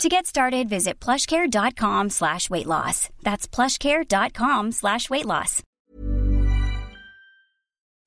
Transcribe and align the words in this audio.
To 0.00 0.08
get 0.08 0.26
started, 0.26 0.68
visit 0.68 0.94
plushcare.com 0.98 2.10
slash 2.10 2.50
weight 2.50 2.66
loss. 2.66 3.08
That's 3.22 3.46
plushcare.com 3.46 4.72
slash 4.72 5.08
weight 5.08 5.26
loss. 5.26 5.62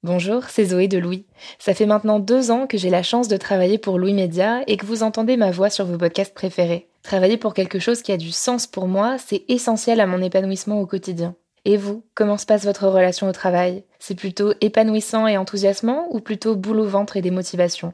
Bonjour, 0.03 0.43
c'est 0.49 0.65
Zoé 0.65 0.87
de 0.87 0.97
Louis. 0.97 1.25
Ça 1.57 1.73
fait 1.73 1.85
maintenant 1.85 2.19
deux 2.19 2.51
ans 2.51 2.67
que 2.67 2.77
j'ai 2.77 2.89
la 2.89 3.01
chance 3.01 3.27
de 3.27 3.37
travailler 3.37 3.77
pour 3.77 3.97
Louis 3.97 4.13
Média 4.13 4.61
et 4.67 4.77
que 4.77 4.85
vous 4.85 5.03
entendez 5.03 5.37
ma 5.37 5.51
voix 5.51 5.69
sur 5.69 5.85
vos 5.85 5.97
podcasts 5.97 6.33
préférés. 6.33 6.89
Travailler 7.01 7.37
pour 7.37 7.53
quelque 7.53 7.79
chose 7.79 8.01
qui 8.01 8.11
a 8.11 8.17
du 8.17 8.31
sens 8.31 8.67
pour 8.67 8.87
moi, 8.87 9.15
c'est 9.17 9.45
essentiel 9.47 10.01
à 10.01 10.05
mon 10.05 10.21
épanouissement 10.21 10.81
au 10.81 10.85
quotidien. 10.85 11.33
Et 11.63 11.77
vous, 11.77 12.03
comment 12.13 12.37
se 12.37 12.45
passe 12.45 12.65
votre 12.65 12.87
relation 12.87 13.27
au 13.29 13.31
travail? 13.31 13.83
C'est 13.97 14.15
plutôt 14.15 14.53
épanouissant 14.61 15.27
et 15.27 15.37
enthousiasmant 15.37 16.07
ou 16.11 16.19
plutôt 16.19 16.55
boule 16.55 16.81
au 16.81 16.87
ventre 16.87 17.17
et 17.17 17.21
des 17.21 17.31
motivations? 17.31 17.93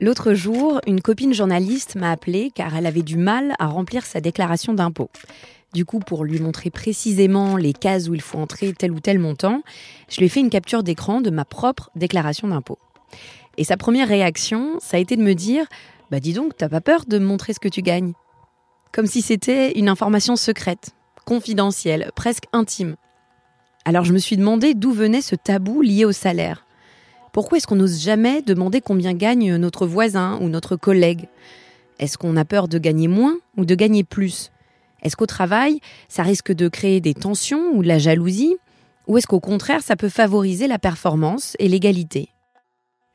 L'autre 0.00 0.32
jour, 0.32 0.80
une 0.86 1.00
copine 1.00 1.34
journaliste 1.34 1.96
m'a 1.96 2.12
appelée 2.12 2.52
car 2.54 2.76
elle 2.76 2.86
avait 2.86 3.02
du 3.02 3.16
mal 3.16 3.54
à 3.58 3.66
remplir 3.66 4.06
sa 4.06 4.20
déclaration 4.20 4.72
d'impôt. 4.72 5.10
Du 5.74 5.84
coup, 5.84 5.98
pour 5.98 6.24
lui 6.24 6.38
montrer 6.38 6.70
précisément 6.70 7.56
les 7.56 7.72
cases 7.72 8.08
où 8.08 8.14
il 8.14 8.20
faut 8.20 8.38
entrer 8.38 8.72
tel 8.72 8.92
ou 8.92 9.00
tel 9.00 9.18
montant, 9.18 9.62
je 10.08 10.18
lui 10.18 10.26
ai 10.26 10.28
fait 10.28 10.40
une 10.40 10.50
capture 10.50 10.84
d'écran 10.84 11.20
de 11.20 11.30
ma 11.30 11.44
propre 11.44 11.90
déclaration 11.96 12.46
d'impôt. 12.46 12.78
Et 13.56 13.64
sa 13.64 13.76
première 13.76 14.06
réaction, 14.06 14.78
ça 14.80 14.98
a 14.98 15.00
été 15.00 15.16
de 15.16 15.22
me 15.22 15.34
dire 15.34 15.66
Bah 16.12 16.20
dis 16.20 16.32
donc, 16.32 16.56
t'as 16.56 16.68
pas 16.68 16.80
peur 16.80 17.04
de 17.06 17.18
me 17.18 17.26
montrer 17.26 17.52
ce 17.52 17.60
que 17.60 17.68
tu 17.68 17.82
gagnes? 17.82 18.12
Comme 18.92 19.06
si 19.06 19.20
c'était 19.20 19.72
une 19.72 19.88
information 19.88 20.36
secrète, 20.36 20.90
confidentielle, 21.26 22.12
presque 22.14 22.44
intime. 22.52 22.94
Alors 23.84 24.04
je 24.04 24.12
me 24.12 24.18
suis 24.18 24.36
demandé 24.36 24.74
d'où 24.74 24.92
venait 24.92 25.22
ce 25.22 25.34
tabou 25.34 25.82
lié 25.82 26.04
au 26.04 26.12
salaire. 26.12 26.67
Pourquoi 27.38 27.58
est-ce 27.58 27.68
qu'on 27.68 27.76
n'ose 27.76 28.02
jamais 28.02 28.42
demander 28.42 28.80
combien 28.80 29.14
gagne 29.14 29.54
notre 29.58 29.86
voisin 29.86 30.40
ou 30.42 30.48
notre 30.48 30.74
collègue? 30.74 31.28
Est-ce 32.00 32.18
qu'on 32.18 32.36
a 32.36 32.44
peur 32.44 32.66
de 32.66 32.78
gagner 32.78 33.06
moins 33.06 33.36
ou 33.56 33.64
de 33.64 33.76
gagner 33.76 34.02
plus? 34.02 34.50
Est-ce 35.04 35.14
qu'au 35.14 35.24
travail, 35.24 35.78
ça 36.08 36.24
risque 36.24 36.50
de 36.50 36.66
créer 36.66 37.00
des 37.00 37.14
tensions 37.14 37.70
ou 37.74 37.84
de 37.84 37.86
la 37.86 38.00
jalousie? 38.00 38.56
Ou 39.06 39.18
est-ce 39.18 39.28
qu'au 39.28 39.38
contraire, 39.38 39.82
ça 39.82 39.94
peut 39.94 40.08
favoriser 40.08 40.66
la 40.66 40.80
performance 40.80 41.54
et 41.60 41.68
l'égalité? 41.68 42.30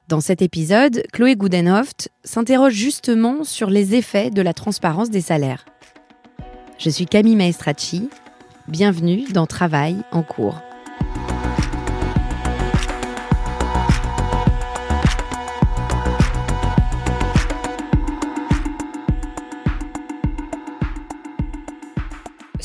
Dans 0.07 0.21
cet 0.21 0.41
épisode, 0.41 1.03
Chloé 1.11 1.35
Gudenhoft 1.35 2.07
s'interroge 2.23 2.75
justement 2.75 3.43
sur 3.43 3.69
les 3.69 3.93
effets 3.93 4.29
de 4.29 4.41
la 4.41 4.53
transparence 4.53 5.09
des 5.09 5.19
salaires. 5.19 5.65
Je 6.77 6.89
suis 6.89 7.07
Camille 7.07 7.35
Maestracci. 7.35 8.07
Bienvenue 8.69 9.25
dans 9.33 9.47
Travail 9.47 9.97
en 10.13 10.23
cours. 10.23 10.61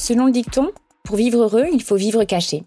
Selon 0.08 0.24
le 0.24 0.32
dicton, 0.32 0.70
pour 1.04 1.16
vivre 1.16 1.42
heureux, 1.42 1.66
il 1.70 1.82
faut 1.82 1.96
vivre 1.96 2.24
caché. 2.24 2.64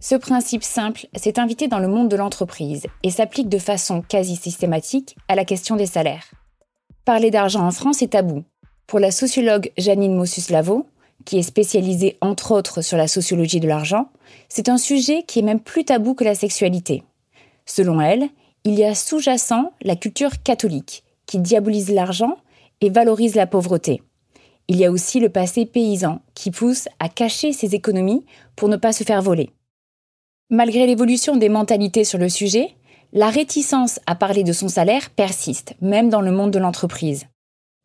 Ce 0.00 0.14
principe 0.14 0.62
simple 0.62 1.08
s'est 1.16 1.40
invité 1.40 1.66
dans 1.66 1.80
le 1.80 1.88
monde 1.88 2.08
de 2.08 2.14
l'entreprise 2.14 2.86
et 3.02 3.10
s'applique 3.10 3.48
de 3.48 3.58
façon 3.58 4.02
quasi 4.02 4.36
systématique 4.36 5.16
à 5.26 5.34
la 5.34 5.44
question 5.44 5.74
des 5.74 5.86
salaires. 5.86 6.30
Parler 7.04 7.32
d'argent 7.32 7.66
en 7.66 7.72
France 7.72 8.02
est 8.02 8.12
tabou. 8.12 8.44
Pour 8.86 9.00
la 9.00 9.10
sociologue 9.10 9.72
Janine 9.78 10.14
Mossus-Lavo, 10.14 10.86
qui 11.24 11.40
est 11.40 11.42
spécialisée 11.42 12.18
entre 12.20 12.52
autres 12.52 12.82
sur 12.82 12.96
la 12.96 13.08
sociologie 13.08 13.58
de 13.58 13.66
l'argent, 13.66 14.08
c'est 14.48 14.68
un 14.68 14.78
sujet 14.78 15.24
qui 15.24 15.40
est 15.40 15.42
même 15.42 15.58
plus 15.58 15.84
tabou 15.84 16.14
que 16.14 16.22
la 16.22 16.36
sexualité. 16.36 17.02
Selon 17.66 18.00
elle, 18.00 18.28
il 18.62 18.78
y 18.78 18.84
a 18.84 18.94
sous-jacent 18.94 19.72
la 19.82 19.96
culture 19.96 20.40
catholique, 20.44 21.02
qui 21.26 21.40
diabolise 21.40 21.90
l'argent 21.90 22.36
et 22.80 22.90
valorise 22.90 23.34
la 23.34 23.48
pauvreté. 23.48 24.02
Il 24.70 24.76
y 24.76 24.84
a 24.84 24.92
aussi 24.92 25.18
le 25.18 25.30
passé 25.30 25.66
paysan, 25.66 26.20
qui 26.34 26.52
pousse 26.52 26.88
à 27.00 27.08
cacher 27.08 27.52
ses 27.52 27.74
économies 27.74 28.24
pour 28.54 28.68
ne 28.68 28.76
pas 28.76 28.92
se 28.92 29.02
faire 29.02 29.20
voler. 29.20 29.50
Malgré 30.48 30.86
l'évolution 30.86 31.36
des 31.36 31.48
mentalités 31.48 32.04
sur 32.04 32.20
le 32.20 32.28
sujet, 32.28 32.76
la 33.12 33.30
réticence 33.30 33.98
à 34.06 34.14
parler 34.14 34.44
de 34.44 34.52
son 34.52 34.68
salaire 34.68 35.10
persiste, 35.10 35.74
même 35.80 36.08
dans 36.08 36.20
le 36.20 36.30
monde 36.30 36.52
de 36.52 36.60
l'entreprise. 36.60 37.26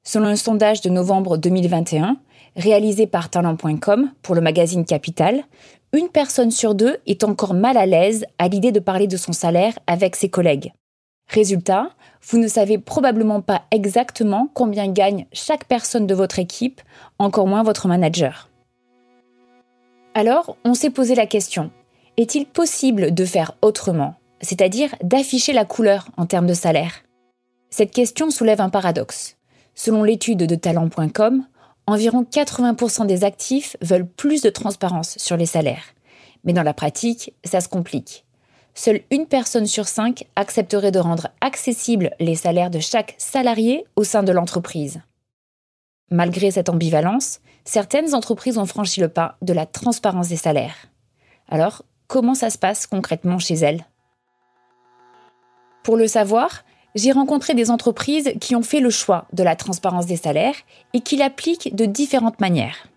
Selon 0.05 0.27
un 0.27 0.35
sondage 0.35 0.81
de 0.81 0.91
novembre 0.91 1.37
2021, 1.37 2.17
réalisé 2.55 3.07
par 3.07 3.31
talent.com 3.31 4.11
pour 4.21 4.35
le 4.35 4.41
magazine 4.41 4.85
Capital, 4.85 5.43
une 5.91 6.09
personne 6.09 6.51
sur 6.51 6.75
deux 6.75 6.97
est 7.07 7.23
encore 7.23 7.55
mal 7.55 7.77
à 7.77 7.87
l'aise 7.87 8.27
à 8.37 8.47
l'idée 8.47 8.71
de 8.71 8.79
parler 8.79 9.07
de 9.07 9.17
son 9.17 9.31
salaire 9.31 9.73
avec 9.87 10.15
ses 10.15 10.29
collègues. 10.29 10.71
Résultat, 11.29 11.89
vous 12.27 12.37
ne 12.39 12.47
savez 12.47 12.77
probablement 12.77 13.41
pas 13.41 13.63
exactement 13.71 14.49
combien 14.53 14.87
gagne 14.87 15.27
chaque 15.31 15.65
personne 15.65 16.07
de 16.07 16.15
votre 16.15 16.39
équipe, 16.39 16.81
encore 17.19 17.47
moins 17.47 17.63
votre 17.63 17.87
manager. 17.87 18.49
Alors, 20.15 20.57
on 20.63 20.73
s'est 20.73 20.89
posé 20.89 21.13
la 21.13 21.27
question, 21.27 21.71
est-il 22.17 22.45
possible 22.45 23.13
de 23.13 23.25
faire 23.25 23.53
autrement, 23.61 24.15
c'est-à-dire 24.41 24.95
d'afficher 25.03 25.53
la 25.53 25.65
couleur 25.65 26.07
en 26.17 26.25
termes 26.25 26.47
de 26.47 26.53
salaire? 26.53 27.03
Cette 27.69 27.91
question 27.91 28.31
soulève 28.31 28.61
un 28.61 28.69
paradoxe. 28.69 29.35
Selon 29.75 30.03
l'étude 30.03 30.39
de 30.39 30.55
talent.com, 30.55 31.45
environ 31.85 32.23
80% 32.23 33.05
des 33.05 33.23
actifs 33.23 33.75
veulent 33.81 34.07
plus 34.07 34.41
de 34.41 34.49
transparence 34.49 35.17
sur 35.17 35.35
les 35.37 35.45
salaires. 35.45 35.93
Mais 36.45 36.53
dans 36.53 36.63
la 36.63 36.73
pratique, 36.73 37.33
ça 37.43 37.59
se 37.59 37.67
complique 37.67 38.24
seule 38.75 39.01
une 39.09 39.25
personne 39.25 39.65
sur 39.65 39.87
cinq 39.87 40.27
accepterait 40.35 40.91
de 40.91 40.99
rendre 40.99 41.29
accessibles 41.41 42.11
les 42.19 42.35
salaires 42.35 42.69
de 42.69 42.79
chaque 42.79 43.15
salarié 43.17 43.85
au 43.95 44.03
sein 44.03 44.21
de 44.21 44.31
l'entreprise. 44.31 45.01
Malgré 46.11 46.51
cette 46.51 46.69
ambivalence, 46.69 47.39
certaines 47.63 48.13
entreprises 48.13 48.59
ont 48.59 48.67
franchi 48.67 49.01
le 49.01 49.09
pas 49.09 49.37
de 49.41 49.53
la 49.53 49.65
transparence 49.65 50.27
des 50.27 50.35
salaires. 50.35 50.87
Alors, 51.49 51.83
comment 52.07 52.35
ça 52.35 52.51
se 52.51 52.59
passe 52.59 52.85
concrètement 52.85 53.39
chez 53.39 53.55
elles? 53.55 53.85
Pour 55.83 55.97
le 55.97 56.07
savoir, 56.07 56.63
j'ai 56.95 57.11
rencontré 57.11 57.53
des 57.53 57.71
entreprises 57.71 58.33
qui 58.39 58.55
ont 58.55 58.61
fait 58.61 58.79
le 58.79 58.89
choix 58.89 59.27
de 59.33 59.43
la 59.43 59.55
transparence 59.55 60.05
des 60.05 60.17
salaires 60.17 60.55
et 60.93 61.01
qui 61.01 61.17
l'appliquent 61.17 61.75
de 61.75 61.85
différentes 61.85 62.39
manières. 62.39 62.87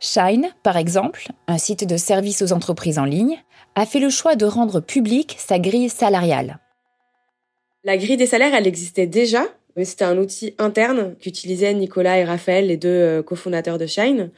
Shine, 0.00 0.48
par 0.62 0.76
exemple, 0.76 1.28
un 1.48 1.58
site 1.58 1.86
de 1.86 1.96
service 1.96 2.42
aux 2.42 2.52
entreprises 2.52 2.98
en 2.98 3.04
ligne, 3.04 3.36
a 3.74 3.84
fait 3.84 4.00
le 4.00 4.10
choix 4.10 4.36
de 4.36 4.46
rendre 4.46 4.80
publique 4.80 5.36
sa 5.38 5.58
grille 5.58 5.88
salariale. 5.88 6.58
La 7.84 7.96
grille 7.96 8.16
des 8.16 8.26
salaires, 8.26 8.54
elle 8.54 8.66
existait 8.66 9.06
déjà 9.06 9.44
Mais 9.76 9.84
c'était 9.84 10.04
un 10.04 10.18
outil 10.18 10.54
interne 10.58 11.14
qu'utilisaient 11.20 11.74
Nicolas 11.74 12.18
et 12.18 12.24
Raphaël, 12.24 12.66
les 12.66 12.76
deux 12.76 12.88
euh, 12.88 13.22
cofondateurs 13.22 13.78
de 13.78 13.86
Shine. 13.86 14.30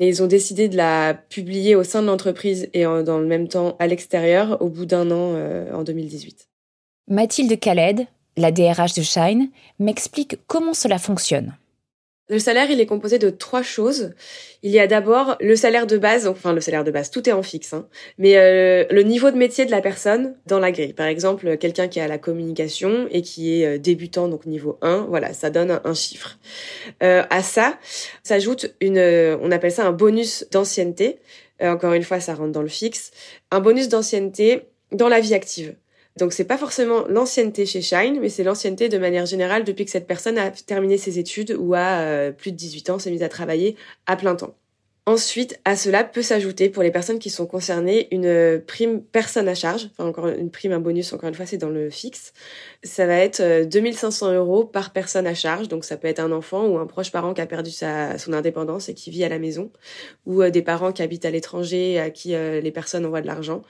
Et 0.00 0.08
ils 0.08 0.22
ont 0.22 0.26
décidé 0.26 0.68
de 0.68 0.76
la 0.76 1.14
publier 1.14 1.76
au 1.76 1.84
sein 1.84 2.02
de 2.02 2.08
l'entreprise 2.08 2.68
et 2.74 2.82
dans 2.82 3.18
le 3.18 3.26
même 3.26 3.46
temps 3.46 3.76
à 3.78 3.86
l'extérieur 3.86 4.60
au 4.60 4.68
bout 4.68 4.86
d'un 4.86 5.10
an 5.12 5.34
euh, 5.34 5.72
en 5.72 5.84
2018. 5.84 6.48
Mathilde 7.08 7.58
Khaled, 7.58 8.06
la 8.36 8.50
DRH 8.50 8.94
de 8.94 9.02
Shine, 9.02 9.50
m'explique 9.78 10.38
comment 10.46 10.74
cela 10.74 10.98
fonctionne. 10.98 11.54
Le 12.30 12.38
salaire, 12.38 12.70
il 12.70 12.80
est 12.80 12.86
composé 12.86 13.18
de 13.18 13.28
trois 13.28 13.62
choses. 13.62 14.12
Il 14.62 14.70
y 14.70 14.78
a 14.78 14.86
d'abord 14.86 15.36
le 15.40 15.56
salaire 15.56 15.88
de 15.88 15.98
base, 15.98 16.28
enfin 16.28 16.52
le 16.52 16.60
salaire 16.60 16.84
de 16.84 16.92
base, 16.92 17.10
tout 17.10 17.28
est 17.28 17.32
en 17.32 17.42
fixe, 17.42 17.72
hein, 17.72 17.88
mais 18.18 18.36
euh, 18.36 18.84
le 18.88 19.02
niveau 19.02 19.32
de 19.32 19.36
métier 19.36 19.66
de 19.66 19.72
la 19.72 19.80
personne 19.80 20.36
dans 20.46 20.60
la 20.60 20.70
grille. 20.70 20.92
Par 20.92 21.06
exemple, 21.06 21.56
quelqu'un 21.56 21.88
qui 21.88 21.98
a 21.98 22.06
la 22.06 22.18
communication 22.18 23.08
et 23.10 23.22
qui 23.22 23.60
est 23.60 23.66
euh, 23.66 23.78
débutant, 23.78 24.28
donc 24.28 24.46
niveau 24.46 24.78
1, 24.80 25.06
voilà, 25.08 25.32
ça 25.32 25.50
donne 25.50 25.80
un, 25.82 25.94
chiffre. 25.94 26.38
Euh, 27.02 27.24
à 27.30 27.42
ça 27.42 27.76
s'ajoute 28.22 28.76
une, 28.80 29.00
on 29.42 29.50
appelle 29.50 29.72
ça 29.72 29.84
un 29.84 29.92
bonus 29.92 30.46
d'ancienneté. 30.52 31.18
encore 31.60 31.94
une 31.94 32.04
fois, 32.04 32.20
ça 32.20 32.34
rentre 32.34 32.52
dans 32.52 32.62
le 32.62 32.68
fixe. 32.68 33.10
Un 33.50 33.58
bonus 33.58 33.88
d'ancienneté 33.88 34.68
dans 34.92 35.08
la 35.08 35.18
vie 35.18 35.34
active. 35.34 35.74
Donc 36.16 36.32
c'est 36.32 36.44
pas 36.44 36.58
forcément 36.58 37.06
l'ancienneté 37.08 37.66
chez 37.66 37.82
Shine, 37.82 38.18
mais 38.20 38.28
c'est 38.28 38.44
l'ancienneté 38.44 38.88
de 38.88 38.98
manière 38.98 39.26
générale 39.26 39.64
depuis 39.64 39.84
que 39.84 39.90
cette 39.90 40.06
personne 40.06 40.38
a 40.38 40.50
terminé 40.50 40.98
ses 40.98 41.18
études 41.18 41.56
ou 41.58 41.74
a 41.74 42.00
euh, 42.00 42.32
plus 42.32 42.52
de 42.52 42.56
18 42.56 42.90
ans, 42.90 42.98
s'est 42.98 43.10
mise 43.10 43.22
à 43.22 43.28
travailler 43.28 43.76
à 44.06 44.16
plein 44.16 44.34
temps. 44.34 44.54
Ensuite, 45.10 45.58
à 45.64 45.74
cela 45.74 46.04
peut 46.04 46.22
s'ajouter 46.22 46.68
pour 46.68 46.84
les 46.84 46.92
personnes 46.92 47.18
qui 47.18 47.30
sont 47.30 47.44
concernées 47.44 48.06
une 48.14 48.62
prime 48.64 49.02
personne 49.02 49.48
à 49.48 49.56
charge, 49.56 49.88
enfin 49.90 50.08
encore 50.08 50.28
une 50.28 50.52
prime, 50.52 50.70
un 50.70 50.78
bonus, 50.78 51.12
encore 51.12 51.28
une 51.28 51.34
fois, 51.34 51.46
c'est 51.46 51.56
dans 51.56 51.68
le 51.68 51.90
fixe. 51.90 52.32
Ça 52.84 53.06
va 53.06 53.16
être 53.16 53.42
2500 53.64 54.28
euh, 54.28 54.34
euros 54.38 54.64
par 54.64 54.92
personne 54.92 55.26
à 55.26 55.34
charge, 55.34 55.66
donc 55.66 55.84
ça 55.84 55.96
peut 55.96 56.06
être 56.06 56.20
un 56.20 56.30
enfant 56.30 56.64
ou 56.64 56.78
un 56.78 56.86
proche 56.86 57.10
parent 57.10 57.34
qui 57.34 57.40
a 57.40 57.46
perdu 57.46 57.72
sa, 57.72 58.18
son 58.18 58.32
indépendance 58.32 58.88
et 58.88 58.94
qui 58.94 59.10
vit 59.10 59.24
à 59.24 59.28
la 59.28 59.40
maison, 59.40 59.72
ou 60.26 60.42
euh, 60.42 60.50
des 60.50 60.62
parents 60.62 60.92
qui 60.92 61.02
habitent 61.02 61.24
à 61.24 61.30
l'étranger 61.30 61.98
à 61.98 62.10
qui 62.10 62.36
euh, 62.36 62.60
les 62.60 62.70
personnes 62.70 63.04
envoient 63.04 63.20
de 63.20 63.26
l'argent. 63.26 63.62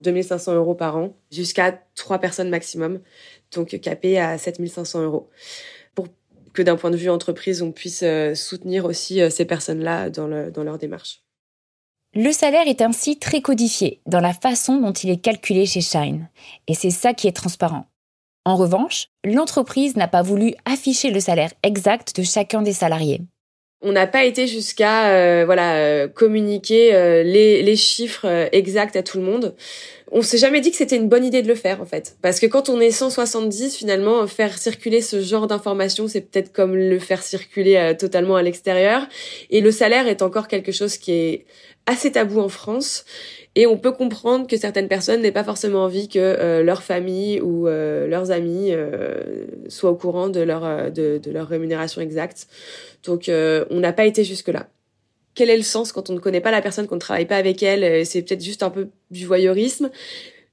2500 0.00 0.54
euros 0.54 0.74
par 0.74 0.96
an, 0.96 1.14
jusqu'à 1.30 1.78
trois 1.94 2.20
personnes 2.20 2.48
maximum, 2.48 3.00
donc 3.54 3.78
capé 3.82 4.18
à 4.18 4.38
7500 4.38 5.02
euros 5.02 5.28
d'un 6.62 6.76
point 6.76 6.90
de 6.90 6.96
vue 6.96 7.10
entreprise, 7.10 7.62
on 7.62 7.72
puisse 7.72 8.02
euh, 8.02 8.34
soutenir 8.34 8.84
aussi 8.84 9.20
euh, 9.20 9.30
ces 9.30 9.44
personnes-là 9.44 10.10
dans, 10.10 10.50
dans 10.50 10.64
leur 10.64 10.78
démarche. 10.78 11.22
Le 12.14 12.32
salaire 12.32 12.66
est 12.66 12.80
ainsi 12.80 13.18
très 13.18 13.42
codifié 13.42 14.00
dans 14.06 14.20
la 14.20 14.32
façon 14.32 14.80
dont 14.80 14.92
il 14.92 15.10
est 15.10 15.20
calculé 15.20 15.66
chez 15.66 15.82
Shine, 15.82 16.30
et 16.66 16.74
c'est 16.74 16.90
ça 16.90 17.12
qui 17.12 17.28
est 17.28 17.36
transparent. 17.36 17.86
En 18.46 18.56
revanche, 18.56 19.08
l'entreprise 19.24 19.96
n'a 19.96 20.08
pas 20.08 20.22
voulu 20.22 20.54
afficher 20.64 21.10
le 21.10 21.20
salaire 21.20 21.52
exact 21.62 22.16
de 22.16 22.22
chacun 22.22 22.62
des 22.62 22.72
salariés. 22.72 23.20
On 23.82 23.92
n'a 23.92 24.06
pas 24.06 24.24
été 24.24 24.46
jusqu'à 24.46 25.10
euh, 25.10 25.44
voilà 25.44 26.08
communiquer 26.08 26.92
les, 27.24 27.62
les, 27.62 27.76
chiffres 27.76 28.48
exacts 28.52 28.96
à 28.96 29.02
tout 29.02 29.18
le 29.18 29.24
monde. 29.24 29.54
On 30.12 30.22
s'est 30.22 30.38
jamais 30.38 30.60
dit 30.60 30.70
que 30.70 30.76
c'était 30.76 30.96
une 30.96 31.08
bonne 31.08 31.24
idée 31.24 31.42
de 31.42 31.48
le 31.48 31.54
faire 31.56 31.80
en 31.80 31.84
fait. 31.84 32.16
Parce 32.22 32.38
que 32.38 32.46
quand 32.46 32.68
on 32.68 32.80
est 32.80 32.92
170 32.92 33.76
finalement 33.76 34.26
faire 34.26 34.56
circuler 34.56 35.00
ce 35.00 35.20
genre 35.20 35.48
d'informations 35.48 36.06
c'est 36.06 36.20
peut-être 36.20 36.52
comme 36.52 36.76
le 36.76 36.98
faire 36.98 37.22
circuler 37.22 37.76
euh, 37.76 37.94
totalement 37.94 38.36
à 38.36 38.42
l'extérieur. 38.42 39.06
Et 39.50 39.60
le 39.60 39.72
salaire 39.72 40.06
est 40.06 40.22
encore 40.22 40.46
quelque 40.46 40.70
chose 40.70 40.96
qui 40.96 41.12
est 41.12 41.46
assez 41.86 42.12
tabou 42.12 42.40
en 42.40 42.48
France 42.48 43.04
et 43.56 43.66
on 43.66 43.76
peut 43.76 43.90
comprendre 43.90 44.46
que 44.46 44.56
certaines 44.56 44.86
personnes 44.86 45.22
n'aient 45.22 45.32
pas 45.32 45.42
forcément 45.42 45.82
envie 45.82 46.08
que 46.08 46.20
euh, 46.20 46.62
leur 46.62 46.84
famille 46.84 47.40
ou 47.40 47.66
euh, 47.66 48.06
leurs 48.06 48.30
amis 48.30 48.72
soient 49.68 49.90
au 49.90 49.96
courant 49.96 50.28
de 50.28 50.40
leur 50.40 50.92
de, 50.92 51.18
de 51.18 51.30
leur 51.32 51.48
rémunération 51.48 52.00
exacte 52.00 52.46
donc 53.04 53.28
on 53.28 53.80
n'a 53.80 53.92
pas 53.92 54.06
été 54.06 54.22
jusque 54.22 54.48
là 54.48 54.68
quel 55.36 55.50
est 55.50 55.56
le 55.56 55.62
sens 55.62 55.92
quand 55.92 56.10
on 56.10 56.14
ne 56.14 56.18
connaît 56.18 56.40
pas 56.40 56.50
la 56.50 56.62
personne, 56.62 56.88
qu'on 56.88 56.96
ne 56.96 57.00
travaille 57.00 57.26
pas 57.26 57.36
avec 57.36 57.62
elle 57.62 57.84
euh, 57.84 58.02
C'est 58.04 58.22
peut-être 58.22 58.42
juste 58.42 58.64
un 58.64 58.70
peu 58.70 58.88
du 59.12 59.26
voyeurisme. 59.26 59.90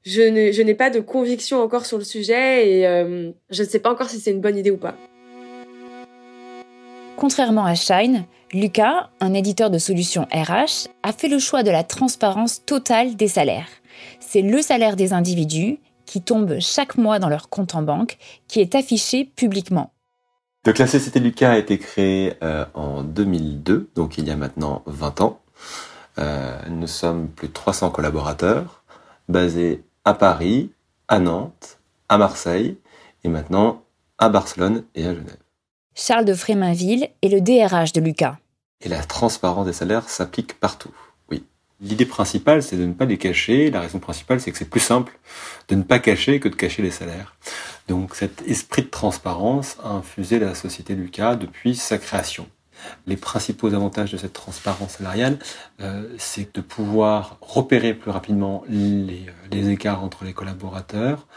Je, 0.04 0.62
n'ai 0.62 0.76
pas 0.76 0.90
de 0.90 1.00
conviction 1.00 1.62
encore 1.62 1.86
sur 1.86 1.98
le 1.98 2.04
sujet 2.04 2.70
et 2.70 2.86
euh, 2.86 3.32
je 3.50 3.64
ne 3.64 3.68
sais 3.68 3.80
pas 3.80 3.92
encore 3.92 4.10
si 4.10 4.20
c'est 4.20 4.32
une 4.32 4.42
bonne 4.42 4.58
idée 4.58 4.70
ou 4.72 4.78
pas. 4.78 4.98
Contrairement 7.18 7.66
à 7.66 7.76
Shine, 7.76 8.26
Lucas, 8.54 9.10
un 9.20 9.34
éditeur 9.34 9.70
de 9.70 9.78
solutions 9.78 10.28
RH, 10.34 10.90
a 11.04 11.14
fait 11.14 11.28
le 11.28 11.40
choix 11.40 11.64
de 11.64 11.72
la 11.72 11.84
transparence 11.84 12.66
totale 12.66 13.16
des 13.16 13.28
salaires. 13.28 13.70
C'est 14.20 14.42
le 14.42 14.62
salaire 14.62 14.96
des 14.96 15.14
individus 15.14 15.80
qui 16.06 16.22
tombe 16.22 16.60
chaque 16.60 16.98
mois 16.98 17.20
dans 17.20 17.30
leur 17.30 17.50
compte 17.50 17.76
en 17.76 17.82
banque 17.82 18.18
qui 18.48 18.60
est 18.60 18.76
affiché 18.76 19.26
publiquement. 19.26 19.94
La 20.66 20.88
Société 20.88 21.20
Lucas 21.20 21.52
a 21.52 21.58
été 21.58 21.78
créée 21.78 22.34
euh, 22.42 22.66
en 22.74 23.04
2002, 23.04 23.90
donc 23.96 24.18
il 24.18 24.28
y 24.28 24.32
a 24.32 24.36
maintenant 24.36 24.82
20 24.86 25.22
ans. 25.22 25.40
Euh, 26.20 26.58
nous 26.70 26.88
sommes 26.88 27.28
plus 27.30 27.48
de 27.48 27.54
300 27.54 27.90
collaborateurs, 27.90 28.84
basés 29.28 29.84
à 30.06 30.14
Paris, 30.14 30.72
à 31.08 31.20
Nantes, 31.20 31.80
à 32.10 32.18
Marseille 32.18 32.78
et 33.24 33.30
maintenant 33.30 33.84
à 34.18 34.30
Barcelone 34.30 34.84
et 34.96 35.06
à 35.06 35.14
Genève. 35.14 35.43
Charles 35.96 36.26
de 36.26 36.34
Fréminville 36.34 37.10
est 37.22 37.30
le 37.30 37.40
DRH 37.40 37.94
de 37.94 38.02
Lucas. 38.02 38.38
Et 38.82 38.90
la 38.90 39.04
transparence 39.04 39.68
des 39.68 39.74
salaires 39.74 40.10
s'applique 40.10 40.60
partout. 40.60 40.94
Oui. 41.30 41.44
L'idée 41.82 42.08
principale, 42.08 42.64
c'est 42.64 42.78
de 42.78 42.86
ne 42.86 42.94
pas 42.94 43.06
les 43.06 43.20
cacher. 43.20 43.70
La 43.70 43.82
raison 43.82 44.00
principale, 44.00 44.42
c'est 44.42 44.52
que 44.52 44.58
c'est 44.58 44.70
plus 44.70 44.80
simple 44.80 45.18
de 45.70 45.76
ne 45.76 45.84
pas 45.84 46.00
cacher 46.00 46.40
que 46.40 46.50
de 46.50 46.56
cacher 46.56 46.82
les 46.82 46.92
salaires. 46.92 47.36
Donc 47.88 48.16
cet 48.16 48.42
esprit 48.48 48.82
de 48.82 48.88
transparence 48.88 49.78
a 49.84 49.90
infusé 49.90 50.40
la 50.40 50.56
société 50.56 50.96
Lucas 50.96 51.36
depuis 51.36 51.76
sa 51.76 52.00
création. 52.00 52.48
Les 53.06 53.16
principaux 53.16 53.74
avantages 53.74 54.12
de 54.12 54.18
cette 54.18 54.34
transparence 54.34 54.94
salariale, 54.94 55.38
euh, 55.80 56.10
c'est 56.18 56.56
de 56.56 56.62
pouvoir 56.62 57.38
repérer 57.40 57.94
plus 57.94 58.12
rapidement 58.12 58.64
les, 58.68 59.26
les 59.52 59.70
écarts 59.70 60.04
entre 60.04 60.26
les 60.26 60.34
collaborateurs, 60.34 61.28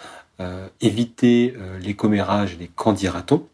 euh, 0.40 0.68
éviter 0.80 1.54
euh, 1.56 1.78
les 1.78 1.94
commérages 1.94 2.54
et 2.54 2.56
les 2.56 2.68
candidatons, 2.68 3.46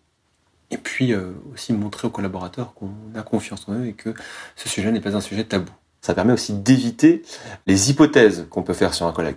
et 0.72 0.78
puis 0.78 1.12
euh, 1.12 1.32
aussi 1.52 1.72
montrer 1.72 2.08
aux 2.08 2.10
collaborateurs 2.10 2.74
qu'on 2.74 2.90
a 3.14 3.22
confiance 3.22 3.68
en 3.68 3.74
eux 3.74 3.86
et 3.86 3.92
que 3.92 4.12
ce 4.56 4.68
sujet 4.68 4.90
n'est 4.90 5.00
pas 5.00 5.14
un 5.14 5.20
sujet 5.20 5.44
tabou. 5.44 5.70
Ça 6.00 6.14
permet 6.14 6.32
aussi 6.32 6.54
d'éviter 6.54 7.22
les 7.66 7.90
hypothèses 7.90 8.46
qu'on 8.50 8.64
peut 8.64 8.74
faire 8.74 8.92
sur 8.92 9.06
un 9.06 9.12
collègue. 9.12 9.36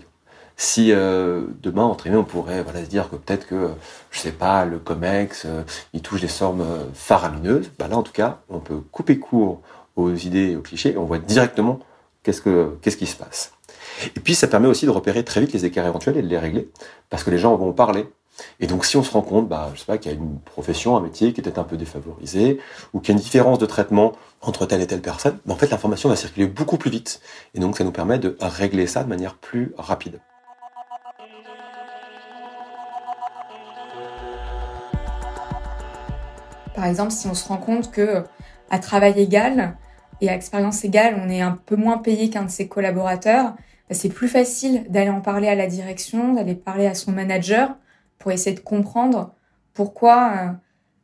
Si 0.58 0.92
euh, 0.92 1.42
demain, 1.62 1.84
entre 1.84 2.10
on 2.10 2.24
pourrait 2.24 2.64
voilà, 2.64 2.84
se 2.84 2.90
dire 2.90 3.10
que 3.10 3.18
peut-être 3.18 3.46
que, 3.46 3.70
je 4.12 4.20
sais 4.20 4.32
pas, 4.32 4.66
le 4.66 4.80
COMEX, 4.80 5.44
euh, 5.46 5.64
il 5.94 6.02
touche 6.02 6.22
des 6.22 6.30
sommes 6.30 6.62
euh, 6.62 6.86
faramineuses, 6.94 7.72
bah 7.78 7.88
là, 7.90 7.98
en 7.98 8.04
tout 8.04 8.14
cas, 8.14 8.40
on 8.50 8.60
peut 8.60 8.80
couper 8.92 9.20
court 9.20 9.62
aux 9.98 10.14
idées 10.14 10.52
et 10.52 10.56
aux 10.56 10.62
clichés 10.62 10.94
et 10.94 10.98
on 10.98 11.06
voit 11.06 11.18
directement 11.20 11.80
qu'est-ce, 12.24 12.42
que, 12.42 12.78
qu'est-ce 12.82 12.98
qui 12.98 13.06
se 13.06 13.18
passe. 13.18 13.52
Et 14.16 14.20
puis, 14.22 14.34
ça 14.34 14.48
permet 14.48 14.68
aussi 14.68 14.86
de 14.86 14.92
repérer 14.92 15.26
très 15.26 15.42
vite 15.42 15.52
les 15.52 15.66
écarts 15.66 15.86
éventuels 15.86 16.18
et 16.18 16.22
de 16.22 16.28
les 16.28 16.40
régler, 16.40 16.70
parce 17.10 17.24
que 17.24 17.32
les 17.32 17.38
gens 17.38 17.56
vont 17.56 17.74
parler. 17.74 18.08
Et 18.60 18.68
donc, 18.68 18.86
si 18.86 18.98
on 18.98 19.04
se 19.04 19.12
rend 19.12 19.22
compte, 19.22 19.48
bah, 19.48 19.72
je 19.74 19.80
sais 19.80 19.86
pas, 19.86 19.98
qu'il 19.98 20.12
y 20.12 20.16
a 20.16 20.18
une 20.18 20.40
profession, 20.40 20.98
un 20.98 21.02
métier 21.02 21.34
qui 21.34 21.42
est 21.42 21.44
peut-être 21.44 21.60
un 21.60 21.64
peu 21.64 21.78
défavorisé, 21.78 22.60
ou 22.94 23.00
qu'il 23.00 23.10
y 23.10 23.12
a 23.12 23.18
une 23.18 23.24
différence 23.24 23.60
de 23.60 23.66
traitement 23.66 24.14
entre 24.42 24.66
telle 24.66 24.82
et 24.82 24.88
telle 24.88 25.02
personne, 25.02 25.38
bah, 25.46 25.54
en 25.54 25.58
fait, 25.58 25.70
l'information 25.70 26.10
va 26.10 26.16
circuler 26.16 26.48
beaucoup 26.48 26.78
plus 26.78 26.92
vite. 26.92 27.22
Et 27.54 27.60
donc, 27.60 27.78
ça 27.78 27.84
nous 27.84 27.92
permet 27.92 28.20
de 28.20 28.38
régler 28.40 28.88
ça 28.88 29.04
de 29.04 29.10
manière 29.10 29.36
plus 29.36 29.74
rapide. 29.78 30.20
Par 36.76 36.86
exemple, 36.86 37.12
si 37.12 37.28
on 37.28 37.34
se 37.34 37.48
rend 37.48 37.58
compte 37.58 37.90
que 37.92 38.24
à 38.70 38.80
travail 38.80 39.20
égal 39.20 39.78
et 40.20 40.30
à 40.30 40.36
expérience 40.36 40.84
égale, 40.84 41.22
on 41.24 41.30
est 41.30 41.42
un 41.42 41.58
peu 41.66 41.76
moins 41.76 41.98
payé 41.98 42.30
qu'un 42.30 42.44
de 42.44 42.50
ses 42.50 42.68
collaborateurs, 42.68 43.54
bah, 43.90 43.96
c'est 43.96 44.10
plus 44.10 44.28
facile 44.28 44.86
d'aller 44.90 45.10
en 45.10 45.22
parler 45.22 45.48
à 45.48 45.56
la 45.56 45.68
direction, 45.68 46.34
d'aller 46.34 46.56
parler 46.56 46.88
à 46.88 46.94
son 46.94 47.12
manager 47.12 47.76
pour 48.18 48.32
essayer 48.32 48.56
de 48.56 48.62
comprendre 48.62 49.34
pourquoi 49.74 50.34
euh, 50.38 50.52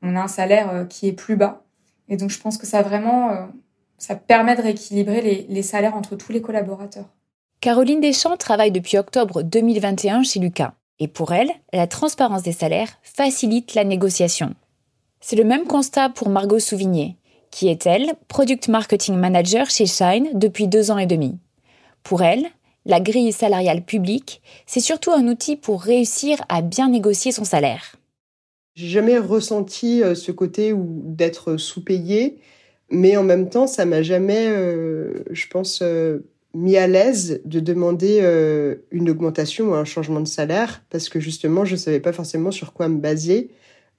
on 0.02 0.16
a 0.16 0.22
un 0.22 0.28
salaire 0.28 0.70
euh, 0.72 0.86
qui 0.86 1.08
est 1.08 1.14
plus 1.14 1.36
bas. 1.36 1.64
Et 2.10 2.18
donc, 2.18 2.30
je 2.30 2.40
pense 2.40 2.58
que 2.58 2.66
ça 2.66 2.82
vraiment, 2.82 3.30
euh, 3.32 3.46
ça 3.98 4.16
permet 4.16 4.56
de 4.56 4.62
rééquilibrer 4.62 5.46
les, 5.48 5.64
salaires 5.64 5.96
entre 5.96 6.16
tous 6.16 6.32
les 6.32 6.42
collaborateurs. 6.42 7.06
Caroline 7.60 8.02
Deschamps 8.02 8.38
travaille 8.38 8.72
depuis 8.72 8.98
octobre 8.98 9.44
2021 9.44 10.24
chez 10.24 10.40
Lucas. 10.40 10.74
Et 11.00 11.08
pour 11.08 11.32
elle, 11.32 11.52
la 11.74 11.88
transparence 11.88 12.44
des 12.44 12.52
salaires 12.52 12.98
facilite 13.02 13.76
la 13.76 13.84
négociation. 13.84 14.56
C'est 15.20 15.36
le 15.36 15.44
même 15.44 15.66
constat 15.66 16.10
pour 16.10 16.30
Margot 16.30 16.60
Souvigné, 16.60 17.18
qui 17.52 17.68
est, 17.68 17.86
elle, 17.86 18.14
Product 18.28 18.68
Marketing 18.68 19.16
Manager 19.16 19.70
chez 19.70 19.86
Shine 19.86 20.30
depuis 20.34 20.68
deux 20.68 20.90
ans 20.90 20.98
et 20.98 21.06
demi. 21.06 21.38
Pour 22.04 22.24
elle, 22.24 22.48
la 22.86 23.00
grille 23.00 23.32
salariale 23.32 23.84
publique, 23.84 24.42
c'est 24.66 24.80
surtout 24.80 25.12
un 25.12 25.28
outil 25.28 25.56
pour 25.56 25.82
réussir 25.82 26.44
à 26.50 26.62
bien 26.62 26.90
négocier 26.90 27.32
son 27.32 27.44
salaire. 27.44 27.96
J'ai 28.76 28.88
jamais 28.88 29.18
ressenti 29.18 30.02
euh, 30.02 30.16
ce 30.16 30.32
côté 30.32 30.74
d'être 30.76 31.58
sous-payé, 31.58 32.38
mais 32.90 33.18
en 33.18 33.24
même 33.24 33.50
temps, 33.50 33.68
ça 33.68 33.86
m'a 33.86 34.02
jamais, 34.02 34.48
euh, 34.48 35.24
je 35.32 35.48
pense, 35.48 35.82
euh, 35.82 36.20
mis 36.54 36.78
à 36.78 36.88
l'aise 36.88 37.42
de 37.46 37.60
demander 37.60 38.20
une 38.92 39.10
augmentation 39.10 39.70
ou 39.70 39.74
un 39.74 39.86
changement 39.86 40.20
de 40.20 40.28
salaire, 40.28 40.84
parce 40.90 41.08
que 41.08 41.22
justement, 41.22 41.64
je 41.64 41.78
savais 41.78 42.02
pas 42.02 42.12
forcément 42.12 42.52
sur 42.52 42.74
quoi 42.74 42.90
me 42.90 42.98
baser. 42.98 43.52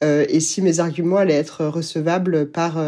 et 0.03 0.41
si 0.41 0.61
mes 0.61 0.79
arguments 0.79 1.17
allaient 1.17 1.33
être 1.33 1.65
recevables 1.65 2.51
par, 2.51 2.79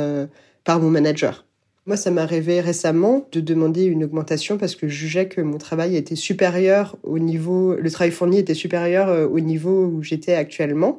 par 0.64 0.80
mon 0.80 0.90
manager. 0.90 1.43
Moi, 1.86 1.96
ça 1.96 2.10
m'est 2.10 2.20
arrivé 2.20 2.60
récemment 2.60 3.28
de 3.32 3.40
demander 3.40 3.84
une 3.84 4.04
augmentation 4.04 4.56
parce 4.56 4.74
que 4.74 4.88
je 4.88 4.94
jugeais 4.94 5.28
que 5.28 5.40
mon 5.40 5.58
travail 5.58 5.96
était 5.96 6.16
supérieur 6.16 6.96
au 7.02 7.18
niveau, 7.18 7.74
le 7.74 7.90
travail 7.90 8.10
fourni 8.10 8.38
était 8.38 8.54
supérieur 8.54 9.30
au 9.30 9.40
niveau 9.40 9.84
où 9.86 10.02
j'étais 10.02 10.34
actuellement. 10.34 10.96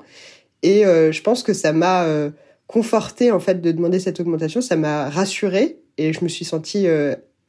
Et 0.61 0.83
je 0.83 1.21
pense 1.21 1.41
que 1.41 1.53
ça 1.53 1.73
m'a 1.73 2.07
conforté 2.67 3.31
en 3.31 3.39
fait 3.39 3.61
de 3.61 3.71
demander 3.71 3.99
cette 3.99 4.19
augmentation. 4.19 4.61
Ça 4.61 4.75
m'a 4.75 5.09
rassuré 5.09 5.77
et 5.97 6.13
je 6.13 6.23
me 6.23 6.29
suis 6.29 6.45
sentie 6.45 6.85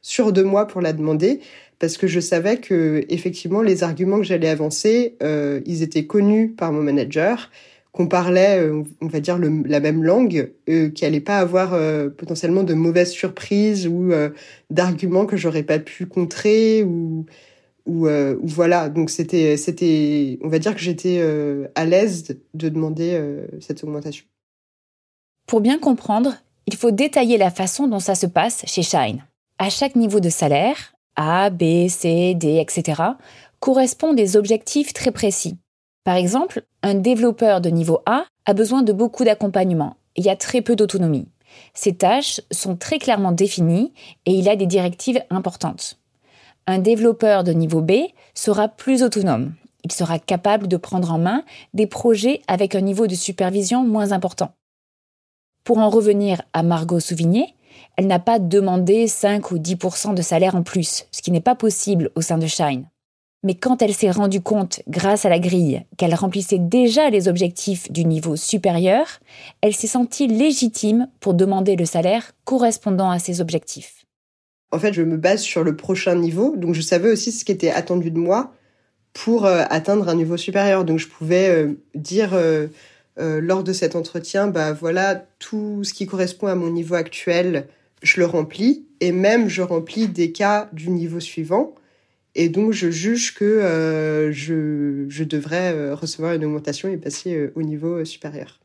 sûre 0.01 0.31
de 0.31 0.41
moi 0.41 0.67
pour 0.67 0.81
la 0.81 0.93
demander 0.93 1.41
parce 1.79 1.97
que 1.97 2.07
je 2.07 2.19
savais 2.19 2.57
que 2.57 3.05
effectivement 3.09 3.61
les 3.61 3.83
arguments 3.83 4.17
que 4.17 4.23
j'allais 4.23 4.49
avancer, 4.49 5.15
euh, 5.21 5.61
ils 5.65 5.83
étaient 5.83 6.05
connus 6.05 6.49
par 6.49 6.71
mon 6.71 6.81
manager, 6.81 7.51
qu'on 7.97 8.07
parlait, 8.07 8.59
euh, 8.59 8.83
on 9.01 9.07
va 9.07 9.19
dire 9.19 9.39
la 9.39 9.79
même 9.79 10.03
langue, 10.03 10.51
euh, 10.69 10.91
qu'il 10.91 11.07
allait 11.07 11.19
pas 11.19 11.39
avoir 11.39 11.73
euh, 11.73 12.09
potentiellement 12.09 12.61
de 12.61 12.75
mauvaises 12.75 13.09
surprises 13.09 13.87
ou 13.87 14.11
euh, 14.11 14.29
d'arguments 14.69 15.25
que 15.25 15.35
j'aurais 15.35 15.63
pas 15.63 15.79
pu 15.79 16.05
contrer 16.05 16.83
ou 16.83 17.25
ou, 17.87 18.07
ou 18.07 18.47
voilà. 18.47 18.89
Donc 18.89 19.09
c'était 19.09 19.57
c'était, 19.57 20.37
on 20.43 20.49
va 20.49 20.59
dire 20.59 20.75
que 20.75 20.81
j'étais 20.81 21.21
à 21.73 21.85
l'aise 21.85 22.37
de 22.53 22.69
demander 22.69 23.17
cette 23.61 23.81
augmentation. 23.85 24.25
Pour 25.47 25.61
bien 25.61 25.79
comprendre, 25.79 26.35
il 26.65 26.75
faut 26.75 26.91
détailler 26.91 27.37
la 27.37 27.49
façon 27.49 27.87
dont 27.87 28.01
ça 28.01 28.13
se 28.13 28.25
passe 28.25 28.63
chez 28.67 28.83
Shine. 28.83 29.23
À 29.57 29.69
chaque 29.69 29.95
niveau 29.95 30.19
de 30.19 30.27
salaire, 30.27 30.95
a, 31.15 31.49
B, 31.49 31.87
C, 31.87 32.35
D, 32.35 32.57
etc., 32.59 33.01
correspondent 33.61 34.17
des 34.17 34.35
objectifs 34.35 34.91
très 34.91 35.11
précis. 35.11 35.57
Par 36.07 36.15
exemple, 36.15 36.63
un 36.83 36.95
développeur 36.95 37.59
de 37.59 37.69
niveau 37.69 37.99
A 38.05 38.23
a 38.45 38.53
besoin 38.53 38.81
de 38.81 38.93
beaucoup 38.93 39.25
d'accompagnement. 39.25 39.97
Il 40.15 40.23
y 40.23 40.29
a 40.29 40.37
très 40.37 40.61
peu 40.61 40.77
d'autonomie. 40.77 41.27
Ses 41.73 41.97
tâches 41.97 42.39
sont 42.49 42.77
très 42.77 42.97
clairement 42.97 43.33
définies 43.33 43.91
et 44.25 44.31
il 44.31 44.47
a 44.47 44.55
des 44.55 44.67
directives 44.67 45.21
importantes. 45.29 45.99
Un 46.65 46.79
développeur 46.79 47.43
de 47.43 47.51
niveau 47.51 47.81
B 47.81 47.91
sera 48.33 48.69
plus 48.69 49.03
autonome. 49.03 49.55
Il 49.83 49.91
sera 49.91 50.17
capable 50.17 50.69
de 50.69 50.77
prendre 50.77 51.11
en 51.11 51.19
main 51.19 51.43
des 51.73 51.87
projets 51.87 52.41
avec 52.47 52.73
un 52.73 52.79
niveau 52.79 53.07
de 53.07 53.15
supervision 53.15 53.83
moins 53.83 54.13
important. 54.13 54.53
Pour 55.65 55.79
en 55.79 55.89
revenir 55.89 56.41
à 56.53 56.63
Margot 56.63 57.01
Souvigné, 57.01 57.53
elle 57.97 58.07
n'a 58.07 58.19
pas 58.19 58.39
demandé 58.39 59.09
5 59.09 59.51
ou 59.51 59.57
10% 59.57 60.13
de 60.13 60.21
salaire 60.21 60.55
en 60.55 60.63
plus, 60.63 61.05
ce 61.11 61.21
qui 61.21 61.31
n'est 61.31 61.41
pas 61.41 61.55
possible 61.55 62.11
au 62.15 62.21
sein 62.21 62.37
de 62.37 62.47
Shine. 62.47 62.85
Mais 63.43 63.55
quand 63.55 63.81
elle 63.81 63.93
s'est 63.93 64.11
rendue 64.11 64.41
compte, 64.41 64.81
grâce 64.87 65.25
à 65.25 65.29
la 65.29 65.39
grille, 65.39 65.83
qu'elle 65.97 66.15
remplissait 66.15 66.57
déjà 66.57 67.09
les 67.09 67.27
objectifs 67.27 67.91
du 67.91 68.03
niveau 68.03 68.35
supérieur, 68.35 69.05
elle 69.61 69.75
s'est 69.75 69.87
sentie 69.87 70.27
légitime 70.27 71.07
pour 71.19 71.33
demander 71.33 71.75
le 71.75 71.85
salaire 71.85 72.31
correspondant 72.45 73.11
à 73.11 73.19
ses 73.19 73.39
objectifs. 73.39 74.05
En 74.71 74.79
fait, 74.79 74.93
je 74.93 75.03
me 75.03 75.17
base 75.17 75.41
sur 75.41 75.63
le 75.63 75.75
prochain 75.75 76.15
niveau, 76.15 76.55
donc 76.57 76.73
je 76.73 76.81
savais 76.81 77.11
aussi 77.11 77.31
ce 77.31 77.45
qui 77.45 77.51
était 77.51 77.69
attendu 77.69 78.11
de 78.11 78.19
moi 78.19 78.53
pour 79.13 79.45
euh, 79.45 79.63
atteindre 79.69 80.09
un 80.09 80.15
niveau 80.15 80.35
supérieur. 80.35 80.83
Donc 80.83 80.99
je 80.99 81.07
pouvais 81.07 81.49
euh, 81.49 81.73
dire 81.95 82.31
euh, 82.33 82.67
lors 83.17 83.63
de 83.63 83.71
cet 83.71 83.95
entretien, 83.95 84.47
bah 84.47 84.73
voilà, 84.73 85.15
tout 85.39 85.83
ce 85.83 85.93
qui 85.93 86.05
correspond 86.05 86.47
à 86.47 86.55
mon 86.55 86.69
niveau 86.69 86.95
actuel, 86.95 87.67
je 88.03 88.19
le 88.19 88.25
remplis 88.25 88.85
et 88.99 89.11
même 89.11 89.47
je 89.47 89.61
remplis 89.61 90.07
des 90.07 90.31
cas 90.31 90.69
du 90.73 90.89
niveau 90.89 91.19
suivant. 91.19 91.73
Et 92.39 92.49
donc, 92.49 92.71
je 92.71 92.91
juge 92.91 93.33
que 93.33 93.43
euh, 93.43 94.31
je, 94.31 95.23
devrais 95.23 95.73
euh, 95.73 95.95
recevoir 95.95 96.33
une 96.33 96.45
augmentation 96.45 96.87
et 96.87 96.95
passer 96.95 97.33
euh, 97.33 97.51
au 97.55 97.63
niveau 97.63 98.05
supérieur. 98.05 98.59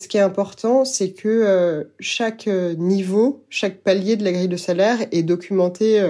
Ce 0.00 0.08
qui 0.08 0.16
est 0.16 0.22
important, 0.22 0.86
c'est 0.86 1.10
que 1.10 1.88
chaque 1.98 2.46
niveau, 2.46 3.44
chaque 3.50 3.78
palier 3.78 4.14
de 4.14 4.22
la 4.22 4.30
grille 4.30 4.46
de 4.46 4.56
salaire 4.56 4.98
est 5.10 5.24
documenté 5.24 6.00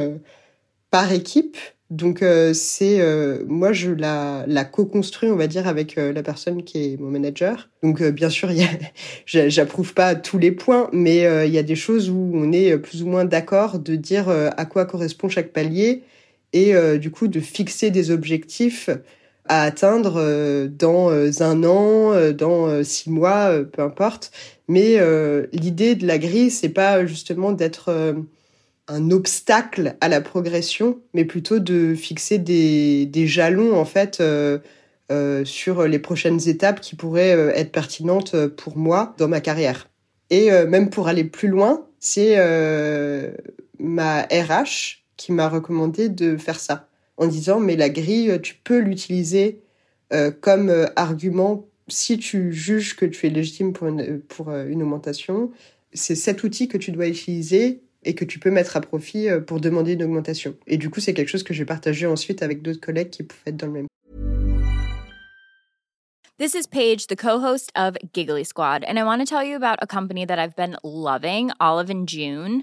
par 0.90 1.10
équipe 1.10 1.56
donc 1.88 2.22
c'est 2.52 3.00
moi 3.46 3.72
je 3.72 3.90
la, 3.92 4.44
co-construis 4.70 5.30
on 5.30 5.36
va 5.36 5.46
dire 5.46 5.66
avec 5.66 5.96
la 5.96 6.22
personne 6.22 6.64
qui 6.64 6.84
est 6.84 7.00
mon 7.00 7.10
manager. 7.10 7.70
Donc 7.82 8.02
bien 8.02 8.28
sûr 8.28 8.50
j'approuve 9.24 9.94
pas 9.94 10.14
tous 10.14 10.36
les 10.36 10.52
points 10.52 10.90
mais 10.92 11.20
il 11.46 11.50
y 11.54 11.56
a 11.56 11.62
des 11.62 11.74
choses 11.74 12.10
où 12.10 12.30
on 12.34 12.52
est 12.52 12.76
plus 12.76 13.02
ou 13.02 13.06
moins 13.06 13.24
d'accord 13.24 13.78
de 13.78 13.96
dire 13.96 14.28
à 14.28 14.66
quoi 14.66 14.84
correspond 14.84 15.30
chaque 15.30 15.54
palier 15.54 16.02
et 16.52 16.74
du 16.98 17.10
coup 17.10 17.28
de 17.28 17.40
fixer 17.40 17.90
des 17.90 18.10
objectifs 18.10 18.90
à 19.44 19.62
atteindre 19.62 20.66
dans 20.68 21.10
un 21.42 21.64
an, 21.64 22.32
dans 22.32 22.82
six 22.84 23.10
mois, 23.10 23.62
peu 23.64 23.82
importe. 23.82 24.30
Mais 24.68 24.98
l'idée 25.52 25.94
de 25.94 26.06
la 26.06 26.18
grille 26.18 26.50
c'est 26.50 26.68
pas 26.68 27.04
justement 27.06 27.52
d'être 27.52 28.16
un 28.88 29.10
obstacle 29.10 29.96
à 30.00 30.08
la 30.08 30.20
progression, 30.20 31.00
mais 31.14 31.24
plutôt 31.24 31.58
de 31.58 31.94
fixer 31.94 32.38
des, 32.38 33.26
jalons 33.26 33.76
en 33.76 33.84
fait 33.84 34.20
euh, 34.20 34.58
euh, 35.12 35.44
sur 35.44 35.86
les 35.86 35.98
prochaines 35.98 36.48
étapes 36.48 36.80
qui 36.80 36.96
pourraient 36.96 37.36
euh, 37.36 37.52
être 37.54 37.70
pertinentes 37.70 38.46
pour 38.48 38.76
moi 38.76 39.14
dans 39.18 39.28
ma 39.28 39.40
carrière. 39.40 39.88
Et 40.30 40.50
même 40.66 40.90
pour 40.90 41.08
aller 41.08 41.24
plus 41.24 41.48
loin, 41.48 41.86
c'est 42.00 42.36
ma 43.78 44.20
RH 44.24 44.97
qui 45.18 45.32
m'a 45.32 45.50
recommandé 45.50 46.08
de 46.08 46.38
faire 46.38 46.58
ça 46.58 46.88
en 47.18 47.26
disant 47.26 47.60
mais 47.60 47.76
la 47.76 47.90
grille 47.90 48.38
tu 48.42 48.54
peux 48.54 48.78
l'utiliser 48.78 49.60
comme 50.40 50.88
argument 50.96 51.68
si 51.88 52.18
tu 52.18 52.52
juges 52.52 52.96
que 52.96 53.06
tu 53.06 53.26
es 53.26 53.30
légitime 53.30 53.72
pour 53.72 53.88
une, 53.88 54.82
augmentation. 54.82 55.50
C'est 55.92 56.14
cet 56.14 56.44
outil 56.44 56.68
que 56.68 56.78
tu 56.78 56.92
dois 56.92 57.08
utiliser 57.08 57.82
et 58.04 58.14
que 58.14 58.24
tu 58.24 58.38
peux 58.38 58.50
mettre 58.50 58.76
à 58.76 58.80
profit 58.80 59.28
euh, 59.28 59.40
pour 59.40 59.60
demander 59.60 59.94
une 59.94 60.02
augmentation. 60.04 60.54
Et 60.66 60.76
du 60.76 60.88
coup, 60.90 61.00
c'est 61.00 61.14
quelque 61.14 61.28
chose 61.28 61.42
que 61.42 61.54
j'ai 61.54 61.64
partagé 61.64 62.06
ensuite 62.06 62.42
avec 62.42 62.62
d'autres 62.62 62.80
collègues 62.80 63.10
qui 63.10 63.22
pouvaient 63.24 63.50
être 63.50 63.56
dans 63.56 63.66
le 63.66 63.72
même. 63.72 63.86
This 66.38 66.54
is 66.54 66.68
Paige, 66.68 67.08
the 67.08 67.16
co-host 67.16 67.72
of 67.74 67.96
Giggly 68.12 68.44
Squad, 68.44 68.84
and 68.84 68.96
I 68.96 69.02
want 69.02 69.18
to 69.18 69.24
tell 69.24 69.42
you 69.42 69.56
about 69.56 69.78
a 69.82 69.88
company 69.88 70.24
that 70.24 70.38
I've 70.38 70.54
been 70.54 70.76
loving, 70.84 71.50
Olive 71.58 71.90
and 71.90 72.06
June. 72.06 72.62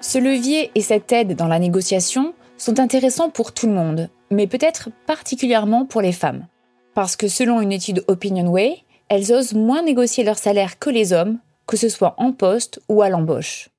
Ce 0.00 0.18
levier 0.18 0.70
et 0.74 0.82
cette 0.82 1.10
aide 1.12 1.34
dans 1.34 1.48
la 1.48 1.58
négociation 1.58 2.34
sont 2.58 2.78
intéressants 2.78 3.30
pour 3.30 3.54
tout 3.54 3.66
le 3.66 3.72
monde, 3.72 4.10
mais 4.30 4.46
peut-être 4.46 4.90
particulièrement 5.06 5.86
pour 5.86 6.02
les 6.02 6.12
femmes. 6.12 6.46
Parce 6.94 7.16
que 7.16 7.26
selon 7.26 7.62
une 7.62 7.72
étude 7.72 8.04
Opinionway, 8.06 8.84
elles 9.08 9.32
osent 9.32 9.54
moins 9.54 9.82
négocier 9.82 10.22
leur 10.22 10.36
salaire 10.36 10.78
que 10.78 10.90
les 10.90 11.14
hommes, 11.14 11.38
que 11.66 11.78
ce 11.78 11.88
soit 11.88 12.14
en 12.18 12.32
poste 12.32 12.82
ou 12.90 13.00
à 13.00 13.08
l'embauche. 13.08 13.70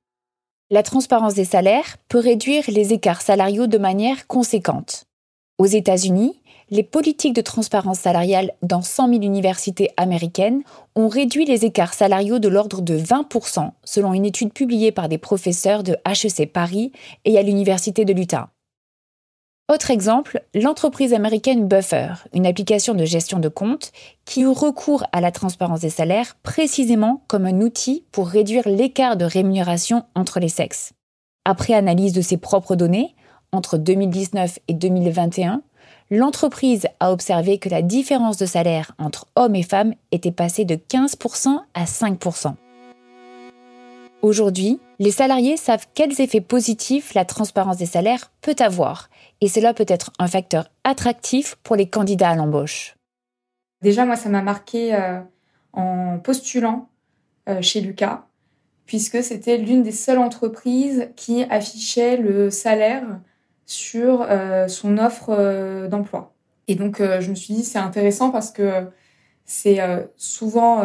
La 0.68 0.82
transparence 0.82 1.34
des 1.34 1.44
salaires 1.44 1.96
peut 2.08 2.18
réduire 2.18 2.64
les 2.68 2.92
écarts 2.92 3.22
salariaux 3.22 3.68
de 3.68 3.78
manière 3.78 4.26
conséquente. 4.26 5.04
Aux 5.58 5.66
États-Unis, 5.66 6.42
les 6.70 6.82
politiques 6.82 7.34
de 7.34 7.42
transparence 7.42 8.00
salariale 8.00 8.52
dans 8.62 8.82
100 8.82 9.08
000 9.08 9.22
universités 9.22 9.90
américaines 9.96 10.62
ont 10.96 11.08
réduit 11.08 11.44
les 11.44 11.64
écarts 11.64 11.94
salariaux 11.94 12.38
de 12.38 12.48
l'ordre 12.48 12.82
de 12.82 12.98
20% 12.98 13.70
selon 13.84 14.12
une 14.14 14.24
étude 14.24 14.52
publiée 14.52 14.90
par 14.90 15.08
des 15.08 15.18
professeurs 15.18 15.82
de 15.82 15.96
HEC 16.04 16.52
Paris 16.52 16.92
et 17.24 17.38
à 17.38 17.42
l'Université 17.42 18.04
de 18.04 18.12
l'Utah. 18.12 18.50
Autre 19.72 19.90
exemple, 19.90 20.44
l'entreprise 20.54 21.12
américaine 21.12 21.66
Buffer, 21.66 22.14
une 22.32 22.46
application 22.46 22.94
de 22.94 23.04
gestion 23.04 23.40
de 23.40 23.48
comptes 23.48 23.90
qui 24.24 24.42
eut 24.42 24.48
recours 24.48 25.04
à 25.10 25.20
la 25.20 25.32
transparence 25.32 25.80
des 25.80 25.90
salaires 25.90 26.36
précisément 26.44 27.24
comme 27.26 27.46
un 27.46 27.60
outil 27.60 28.04
pour 28.12 28.28
réduire 28.28 28.68
l'écart 28.68 29.16
de 29.16 29.24
rémunération 29.24 30.04
entre 30.14 30.38
les 30.38 30.48
sexes. 30.48 30.92
Après 31.44 31.74
analyse 31.74 32.12
de 32.12 32.20
ses 32.20 32.36
propres 32.36 32.76
données, 32.76 33.14
entre 33.50 33.76
2019 33.76 34.60
et 34.68 34.74
2021, 34.74 35.62
l'entreprise 36.10 36.86
a 37.00 37.12
observé 37.12 37.58
que 37.58 37.68
la 37.68 37.82
différence 37.82 38.36
de 38.36 38.46
salaire 38.46 38.92
entre 38.98 39.26
hommes 39.34 39.54
et 39.54 39.62
femmes 39.62 39.94
était 40.12 40.32
passée 40.32 40.64
de 40.64 40.76
15% 40.76 41.58
à 41.74 41.84
5%. 41.84 42.54
Aujourd'hui, 44.22 44.80
les 44.98 45.10
salariés 45.10 45.56
savent 45.56 45.86
quels 45.94 46.20
effets 46.20 46.40
positifs 46.40 47.14
la 47.14 47.24
transparence 47.24 47.76
des 47.76 47.86
salaires 47.86 48.32
peut 48.40 48.56
avoir, 48.58 49.10
et 49.40 49.48
cela 49.48 49.74
peut 49.74 49.86
être 49.88 50.10
un 50.18 50.26
facteur 50.26 50.70
attractif 50.84 51.56
pour 51.62 51.76
les 51.76 51.88
candidats 51.88 52.30
à 52.30 52.34
l'embauche. 52.34 52.96
Déjà, 53.82 54.06
moi, 54.06 54.16
ça 54.16 54.28
m'a 54.28 54.42
marqué 54.42 54.94
euh, 54.94 55.20
en 55.74 56.18
postulant 56.18 56.88
euh, 57.48 57.60
chez 57.60 57.80
Lucas, 57.80 58.26
puisque 58.86 59.22
c'était 59.22 59.58
l'une 59.58 59.82
des 59.82 59.92
seules 59.92 60.18
entreprises 60.18 61.10
qui 61.14 61.42
affichait 61.44 62.16
le 62.16 62.50
salaire 62.50 63.20
sur 63.66 64.22
euh, 64.22 64.68
son 64.68 64.98
offre 64.98 65.86
d'emploi. 65.88 66.34
Et 66.68 66.74
donc, 66.74 67.00
je 67.00 67.30
me 67.30 67.34
suis 67.34 67.54
dit, 67.54 67.64
c'est 67.64 67.78
intéressant 67.78 68.30
parce 68.30 68.50
que 68.50 68.86
c'est 69.44 69.78
souvent 70.16 70.84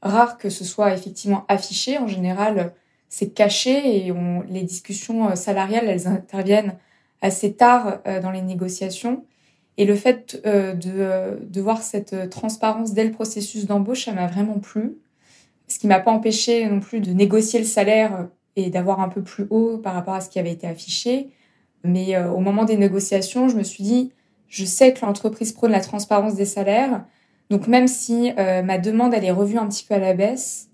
rare 0.00 0.38
que 0.38 0.48
ce 0.48 0.64
soit 0.64 0.94
effectivement 0.94 1.44
affiché. 1.48 1.98
En 1.98 2.06
général, 2.06 2.72
c'est 3.10 3.34
caché 3.34 4.06
et 4.06 4.12
on, 4.12 4.42
les 4.48 4.62
discussions 4.62 5.36
salariales, 5.36 5.88
elles 5.88 6.08
interviennent 6.08 6.78
assez 7.20 7.52
tard 7.52 7.98
dans 8.22 8.30
les 8.30 8.40
négociations. 8.40 9.24
Et 9.80 9.86
le 9.86 9.94
fait 9.94 10.42
euh, 10.44 10.74
de, 10.74 11.42
de, 11.42 11.60
voir 11.62 11.82
cette 11.82 12.28
transparence 12.28 12.92
dès 12.92 13.02
le 13.02 13.12
processus 13.12 13.64
d'embauche, 13.64 14.04
ça 14.04 14.12
m'a 14.12 14.26
vraiment 14.26 14.58
plu. 14.58 14.98
Ce 15.68 15.78
qui 15.78 15.86
m'a 15.86 16.00
pas 16.00 16.10
empêché 16.10 16.68
non 16.68 16.80
plus 16.80 17.00
de 17.00 17.12
négocier 17.12 17.60
le 17.60 17.64
salaire 17.64 18.28
et 18.56 18.68
d'avoir 18.68 19.00
un 19.00 19.08
peu 19.08 19.22
plus 19.22 19.46
haut 19.48 19.78
par 19.78 19.94
rapport 19.94 20.12
à 20.12 20.20
ce 20.20 20.28
qui 20.28 20.38
avait 20.38 20.52
été 20.52 20.66
affiché. 20.66 21.30
Mais 21.84 22.16
euh, 22.16 22.30
au 22.30 22.40
moment 22.40 22.64
des 22.64 22.76
négociations, 22.76 23.48
je 23.48 23.56
me 23.56 23.62
suis 23.62 23.84
dit, 23.84 24.12
je 24.48 24.64
sais 24.64 24.92
que 24.92 25.04
l'entreprise 25.04 25.52
prône 25.52 25.72
la 25.72 25.80
transparence 25.80 26.34
des 26.34 26.44
salaires. 26.44 27.04
Donc 27.50 27.66
même 27.66 27.88
si 27.88 28.32
euh, 28.38 28.62
ma 28.62 28.78
demande 28.78 29.14
elle 29.14 29.24
est 29.24 29.30
revue 29.30 29.58
un 29.58 29.66
petit 29.66 29.84
peu 29.84 29.94
à 29.94 29.98
la 29.98 30.14
baisse, 30.14 30.68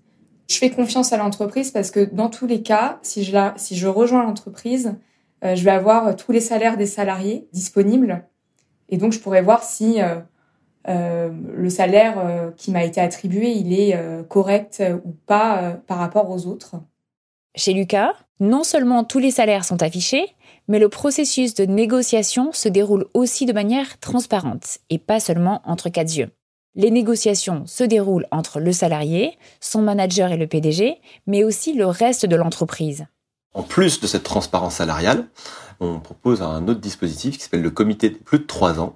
je 0.49 0.57
fais 0.57 0.69
confiance 0.69 1.11
à 1.13 1.17
l'entreprise 1.17 1.71
parce 1.71 1.91
que 1.91 2.05
dans 2.05 2.29
tous 2.29 2.47
les 2.47 2.61
cas, 2.61 2.99
si 3.01 3.23
je, 3.23 3.33
la, 3.33 3.53
si 3.57 3.75
je 3.75 3.87
rejoins 3.87 4.23
l'entreprise, 4.23 4.95
je 5.43 5.63
vais 5.63 5.71
avoir 5.71 6.15
tous 6.15 6.31
les 6.31 6.39
salaires 6.39 6.77
des 6.77 6.85
salariés 6.85 7.47
disponibles 7.51 8.25
et 8.89 8.97
donc, 8.97 9.13
je 9.13 9.19
pourrais 9.19 9.41
voir 9.41 9.63
si 9.63 10.01
euh, 10.01 10.19
euh, 10.87 11.29
le 11.55 11.69
salaire 11.69 12.15
euh, 12.17 12.51
qui 12.55 12.71
m'a 12.71 12.83
été 12.83 13.01
attribué, 13.01 13.51
il 13.51 13.77
est 13.77 13.97
correct 14.27 14.83
ou 15.05 15.11
pas 15.25 15.77
par 15.87 15.97
rapport 15.97 16.29
aux 16.29 16.45
autres. 16.47 16.75
Chez 17.55 17.73
Lucas, 17.73 18.13
non 18.39 18.63
seulement 18.63 19.03
tous 19.03 19.19
les 19.19 19.31
salaires 19.31 19.65
sont 19.65 19.81
affichés, 19.81 20.25
mais 20.67 20.79
le 20.79 20.89
processus 20.89 21.53
de 21.53 21.65
négociation 21.65 22.51
se 22.51 22.69
déroule 22.69 23.05
aussi 23.13 23.45
de 23.45 23.53
manière 23.53 23.99
transparente 23.99 24.79
et 24.89 24.97
pas 24.97 25.19
seulement 25.19 25.61
entre 25.65 25.89
quatre 25.89 26.15
yeux. 26.15 26.29
Les 26.75 26.91
négociations 26.91 27.65
se 27.65 27.83
déroulent 27.83 28.27
entre 28.31 28.59
le 28.59 28.71
salarié, 28.71 29.37
son 29.59 29.81
manager 29.81 30.31
et 30.31 30.37
le 30.37 30.45
PDG, 30.45 30.99
mais 31.25 31.43
aussi 31.43 31.73
le 31.73 31.87
reste 31.87 32.25
de 32.25 32.35
l'entreprise. 32.35 33.05
En 33.53 33.63
plus 33.63 33.99
de 33.99 34.05
cette 34.05 34.23
transparence 34.23 34.75
salariale, 34.75 35.27
on 35.79 35.99
propose 35.99 36.43
un 36.43 36.67
autre 36.67 36.79
dispositif 36.79 37.37
qui 37.37 37.43
s'appelle 37.43 37.63
le 37.63 37.71
comité 37.71 38.09
de 38.09 38.15
plus 38.15 38.39
de 38.39 38.45
3 38.45 38.79
ans. 38.79 38.95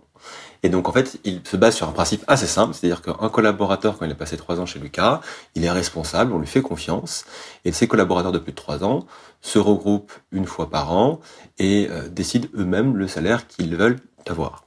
Et 0.63 0.69
donc 0.69 0.87
en 0.87 0.91
fait, 0.91 1.19
il 1.23 1.41
se 1.43 1.57
base 1.57 1.75
sur 1.75 1.89
un 1.89 1.91
principe 1.91 2.23
assez 2.27 2.45
simple, 2.45 2.73
c'est-à-dire 2.73 3.01
qu'un 3.01 3.29
collaborateur, 3.29 3.97
quand 3.97 4.05
il 4.05 4.11
a 4.11 4.15
passé 4.15 4.37
3 4.37 4.59
ans 4.59 4.65
chez 4.65 4.79
Lucas, 4.79 5.21
il 5.55 5.65
est 5.65 5.71
responsable, 5.71 6.33
on 6.33 6.39
lui 6.39 6.47
fait 6.47 6.61
confiance, 6.61 7.25
et 7.65 7.71
ces 7.71 7.87
collaborateurs 7.87 8.31
de 8.31 8.39
plus 8.39 8.51
de 8.51 8.57
3 8.57 8.83
ans 8.83 9.05
se 9.41 9.57
regroupent 9.57 10.13
une 10.31 10.45
fois 10.45 10.69
par 10.69 10.93
an 10.93 11.19
et 11.57 11.87
euh, 11.89 12.07
décident 12.09 12.47
eux-mêmes 12.55 12.95
le 12.95 13.07
salaire 13.07 13.47
qu'ils 13.47 13.75
veulent 13.75 13.99
avoir. 14.27 14.65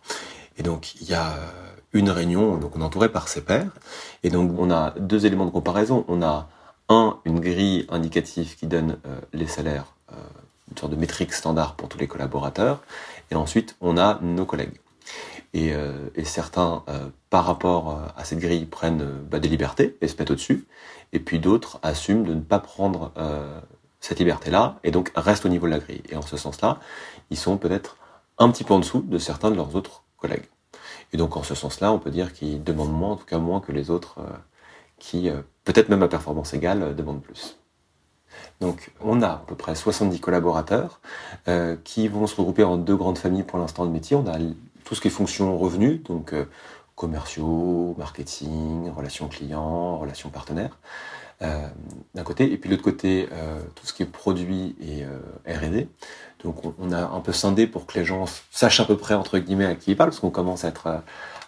Et 0.58 0.62
donc 0.62 0.96
il 1.00 1.08
y 1.08 1.14
a 1.14 1.36
une 1.92 2.10
réunion, 2.10 2.56
donc 2.56 2.76
on 2.76 2.80
est 2.80 2.84
entouré 2.84 3.08
par 3.08 3.28
ses 3.28 3.40
pairs, 3.40 3.70
et 4.24 4.30
donc 4.30 4.52
on 4.58 4.70
a 4.70 4.94
deux 4.98 5.26
éléments 5.26 5.46
de 5.46 5.50
comparaison. 5.50 6.04
On 6.08 6.22
a 6.22 6.48
un, 6.88 7.18
une 7.24 7.40
grille 7.40 7.86
indicative 7.88 8.56
qui 8.56 8.66
donne 8.66 8.98
euh, 9.06 9.20
les 9.32 9.46
salaires, 9.46 9.94
euh, 10.12 10.16
une 10.70 10.76
sorte 10.76 10.92
de 10.92 10.98
métrique 10.98 11.32
standard 11.32 11.76
pour 11.76 11.88
tous 11.88 11.98
les 11.98 12.08
collaborateurs, 12.08 12.82
et 13.30 13.36
ensuite 13.36 13.76
on 13.80 13.96
a 13.96 14.18
nos 14.22 14.44
collègues. 14.44 14.80
Et, 15.54 15.72
euh, 15.72 16.10
certains, 16.24 16.84
par 17.30 17.46
rapport 17.46 17.98
à 18.16 18.24
cette 18.24 18.40
grille, 18.40 18.66
prennent 18.66 19.04
bah, 19.30 19.38
des 19.38 19.48
libertés 19.48 19.96
et 20.00 20.08
se 20.08 20.16
mettent 20.18 20.30
au-dessus, 20.30 20.66
et 21.12 21.20
puis 21.20 21.38
d'autres 21.38 21.78
assument 21.82 22.24
de 22.24 22.34
ne 22.34 22.40
pas 22.40 22.58
prendre 22.58 23.12
cette 24.00 24.18
liberté-là, 24.18 24.78
et 24.84 24.90
donc 24.90 25.10
restent 25.16 25.46
au 25.46 25.48
niveau 25.48 25.66
de 25.66 25.72
la 25.72 25.78
grille. 25.78 26.02
Et 26.10 26.16
en 26.16 26.22
ce 26.22 26.36
sens-là, 26.36 26.78
ils 27.30 27.38
sont 27.38 27.56
peut-être 27.56 27.96
un 28.38 28.50
petit 28.50 28.64
peu 28.64 28.74
en 28.74 28.80
dessous 28.80 29.00
de 29.00 29.18
certains 29.18 29.50
de 29.50 29.56
leurs 29.56 29.76
autres 29.76 30.02
collègues. 30.18 30.48
Et 31.12 31.16
donc 31.16 31.36
en 31.36 31.42
ce 31.42 31.54
sens-là, 31.54 31.92
on 31.92 31.98
peut 31.98 32.10
dire 32.10 32.32
qu'ils 32.32 32.62
demandent 32.62 32.92
moins, 32.92 33.12
en 33.12 33.16
tout 33.16 33.24
cas 33.24 33.38
moins 33.38 33.60
que 33.60 33.72
les 33.72 33.90
autres 33.90 34.18
qui, 34.98 35.28
euh, 35.28 35.42
peut-être 35.64 35.88
même 35.88 36.02
à 36.02 36.08
performance 36.08 36.54
égale, 36.54 36.82
euh, 36.82 36.94
demandent 36.94 37.22
plus. 37.22 37.58
Donc 38.60 38.90
on 39.00 39.22
a 39.22 39.28
à 39.28 39.42
peu 39.46 39.54
près 39.54 39.74
70 39.74 40.20
collaborateurs 40.20 41.00
euh, 41.48 41.76
qui 41.84 42.08
vont 42.08 42.26
se 42.26 42.36
regrouper 42.36 42.64
en 42.64 42.76
deux 42.76 42.96
grandes 42.96 43.18
familles 43.18 43.42
pour 43.42 43.58
l'instant 43.58 43.84
de 43.84 43.90
métier. 43.90 44.16
On 44.16 44.26
a 44.26 44.38
tout 44.84 44.94
ce 44.94 45.00
qui 45.00 45.08
est 45.08 45.10
fonction 45.10 45.56
revenus, 45.58 46.02
donc 46.02 46.34
commerciaux, 46.94 47.94
marketing, 47.98 48.90
relations 48.90 49.28
clients, 49.28 49.98
relations 49.98 50.30
partenaires, 50.30 50.78
d'un 51.40 52.22
côté, 52.22 52.52
et 52.52 52.56
puis 52.56 52.70
de 52.70 52.74
l'autre 52.74 52.84
côté, 52.84 53.28
tout 53.74 53.86
ce 53.86 53.92
qui 53.92 54.02
est 54.02 54.06
produit 54.06 54.76
et 54.80 55.04
R&D. 55.50 55.88
Donc 56.44 56.56
on, 56.78 56.92
a 56.92 57.02
un 57.06 57.20
peu 57.20 57.32
scindé 57.32 57.66
pour 57.66 57.86
que 57.86 57.98
les 57.98 58.04
gens 58.04 58.26
sachent 58.50 58.80
à 58.80 58.84
peu 58.84 58.96
près 58.96 59.14
entre 59.14 59.38
guillemets 59.38 59.64
à 59.64 59.74
qui 59.74 59.92
ils 59.92 59.96
parlent, 59.96 60.10
parce 60.10 60.20
qu'on 60.20 60.30
commence 60.30 60.64
à 60.64 60.68
être 60.68 61.02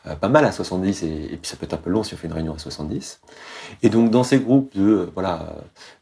euh, 0.07 0.15
pas 0.15 0.29
mal 0.29 0.45
à 0.45 0.53
70 0.53 1.03
et, 1.03 1.39
puis 1.41 1.51
ça 1.51 1.57
peut 1.57 1.65
être 1.65 1.75
un 1.75 1.79
peu 1.79 1.91
long 1.91 2.03
si 2.03 2.15
on 2.15 2.17
fait 2.17 2.29
une 2.29 2.33
réunion 2.33 2.55
à 2.55 2.59
70. 2.59 3.21
Et 3.83 3.89
donc 3.91 4.11
dans 4.11 4.23
ces 4.23 4.39
groupes 4.39 4.75
de 4.77 4.83
euh, 4.83 5.11
voilà 5.15 5.55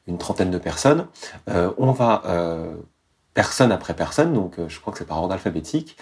une 0.06 0.18
trentaine 0.18 0.50
de 0.50 0.58
personnes, 0.58 1.06
euh, 1.48 1.70
on 1.78 1.92
va 1.92 2.22
personne 3.32 3.72
après 3.72 3.94
personne, 3.94 4.32
donc 4.32 4.60
je 4.68 4.80
crois 4.80 4.92
que 4.92 4.98
c'est 5.00 5.06
par 5.06 5.18
ordre 5.18 5.32
alphabétique, 5.32 5.96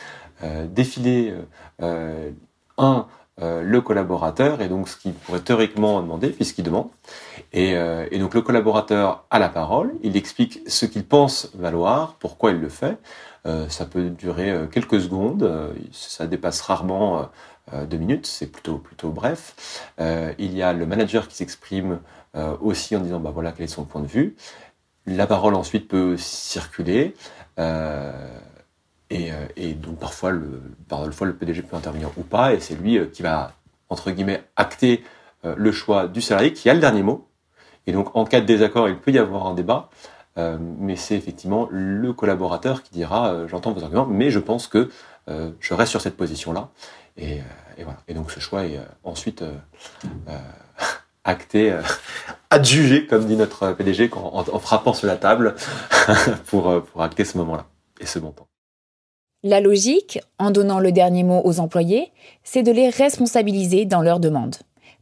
défiler 0.69 1.35
un 1.81 3.07
le 3.39 3.81
collaborateur 3.81 4.61
et 4.61 4.69
donc 4.69 4.89
ce 4.89 4.97
qu'il 4.97 5.15
pourrait 5.15 5.41
théoriquement 5.41 6.01
demander 6.03 6.29
puisqu'il 6.29 6.65
demande. 6.65 6.89
Et, 7.53 7.75
donc 8.19 8.35
le 8.35 8.43
collaborateur 8.43 9.25
a 9.31 9.39
la 9.39 9.49
parole, 9.49 9.93
il 10.03 10.17
explique 10.17 10.61
ce 10.67 10.87
qu'il 10.87 11.05
pense 11.05 11.51
valoir, 11.55 12.17
pourquoi 12.19 12.51
il 12.51 12.61
le 12.61 12.69
fait. 12.69 12.99
ça 13.69 13.87
peut 13.87 14.11
durer 14.11 14.69
quelques 14.71 15.01
secondes, 15.01 15.73
ça 15.93 16.27
dépasse 16.27 16.61
rarement 16.61 17.29
euh, 17.73 17.87
deux 17.87 17.97
minutes, 17.97 18.27
c'est 18.27 18.49
plutôt 18.49 18.79
plutôt 18.79 19.11
bref. 19.11 19.85
Euh, 20.01 20.33
il 20.39 20.55
y 20.55 20.63
a 20.63 20.73
le 20.73 20.87
manager 20.87 21.29
qui 21.29 21.37
s'exprime 21.37 22.01
euh, 22.35 22.57
aussi 22.61 22.97
en 22.97 23.01
disant 23.01 23.21
bah 23.21 23.31
voilà 23.33 23.53
quel 23.53 23.65
est 23.65 23.69
son 23.69 23.85
point 23.85 24.01
de 24.01 24.07
vue. 24.07 24.37
La 25.07 25.27
parole 25.27 25.55
ensuite 25.55 25.89
peut 25.89 26.17
circuler. 26.17 27.15
Et, 29.15 29.31
et, 29.57 29.75
donc 29.75 29.99
parfois 29.99 30.31
le, 30.31 30.63
parfois 30.89 31.27
le 31.27 31.35
PDG 31.35 31.63
peut 31.63 31.77
intervenir 31.77 32.09
ou 32.17 32.23
pas, 32.23 32.55
et 32.55 32.61
c'est 32.61 32.75
lui 32.75 32.99
qui 33.11 33.23
va 33.23 33.53
entre 33.91 34.11
guillemets 34.11 34.43
acter 34.57 35.05
le 35.45 35.73
choix 35.73 36.09
du 36.09 36.23
salarié 36.23 36.55
qui 36.55 36.71
a 36.71 36.75
le 36.75 36.81
dernier 36.81 37.03
mot. 37.03 37.29
Et 37.87 37.93
donc 37.93 38.17
en 38.17 38.25
cas 38.25 38.41
de 38.41 38.47
désaccord, 38.47 38.89
il 38.89 38.97
peut 38.97 39.11
y 39.11 39.19
avoir 39.19 39.47
un 39.47 39.55
débat, 39.55 39.91
mais 40.37 40.97
c'est 40.97 41.15
effectivement 41.15 41.69
le 41.71 42.15
collaborateur 42.15 42.83
qui 42.83 42.91
dira 42.91 43.47
j'entends 43.49 43.73
vos 43.73 43.85
arguments, 43.85 44.07
mais 44.07 44.31
je 44.31 44.39
pense 44.39 44.67
que 44.67 44.89
je 45.27 45.75
reste 45.75 45.91
sur 45.91 46.01
cette 46.01 46.17
position 46.17 46.55
là. 46.55 46.71
Et, 47.17 47.41
euh, 47.41 47.43
et, 47.79 47.85
voilà. 47.85 47.99
Et 48.09 48.15
donc 48.15 48.31
ce 48.31 48.41
choix 48.41 48.65
est 48.65 48.79
euh, 48.79 48.85
ensuite 49.05 49.43
euh, 49.43 49.55
acté, 51.25 51.77
adjugé, 52.51 53.07
comme 53.07 53.27
dit 53.27 53.37
notre 53.37 53.73
PDG, 53.73 54.11
en, 54.15 54.45
en 54.51 54.59
frappant 54.59 54.93
sur 54.93 55.07
la 55.07 55.17
table 55.17 55.55
pour, 56.47 56.83
pour 56.85 57.03
acter 57.03 57.25
ce 57.25 57.39
moment-là 57.39 57.67
et 58.01 58.07
ce 58.07 58.19
montant. 58.19 58.49
La 59.45 59.61
logique, 59.61 60.21
en 60.39 60.53
donnant 60.53 60.79
le 60.79 60.93
dernier 60.93 61.25
mot 61.25 61.43
aux 61.45 61.59
employés, 61.59 62.13
c'est 62.45 62.63
de 62.63 62.71
les 62.71 62.91
responsabiliser 62.91 63.87
dans 63.87 64.01
leurs 64.01 64.21
demandes. 64.21 64.55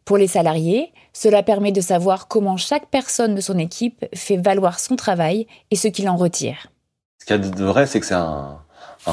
Pour 0.06 0.16
les 0.16 0.28
salariés, 0.28 0.94
cela 1.12 1.42
permet 1.42 1.72
de 1.72 1.82
savoir 1.82 2.26
comment 2.26 2.56
chaque 2.56 2.88
personne 2.88 3.34
de 3.34 3.42
son 3.42 3.58
équipe 3.58 4.06
fait 4.14 4.38
valoir 4.38 4.80
son 4.80 4.96
travail 4.96 5.46
et 5.70 5.76
ce 5.76 5.88
qu'il 5.88 6.08
en 6.08 6.16
retire. 6.16 6.68
Ce 7.18 7.26
qu'il 7.26 7.36
y 7.36 7.38
a 7.38 7.50
de 7.50 7.64
vrai, 7.64 7.86
c'est 7.86 8.00
que 8.00 8.06
c'est 8.06 8.14
un, 8.14 8.60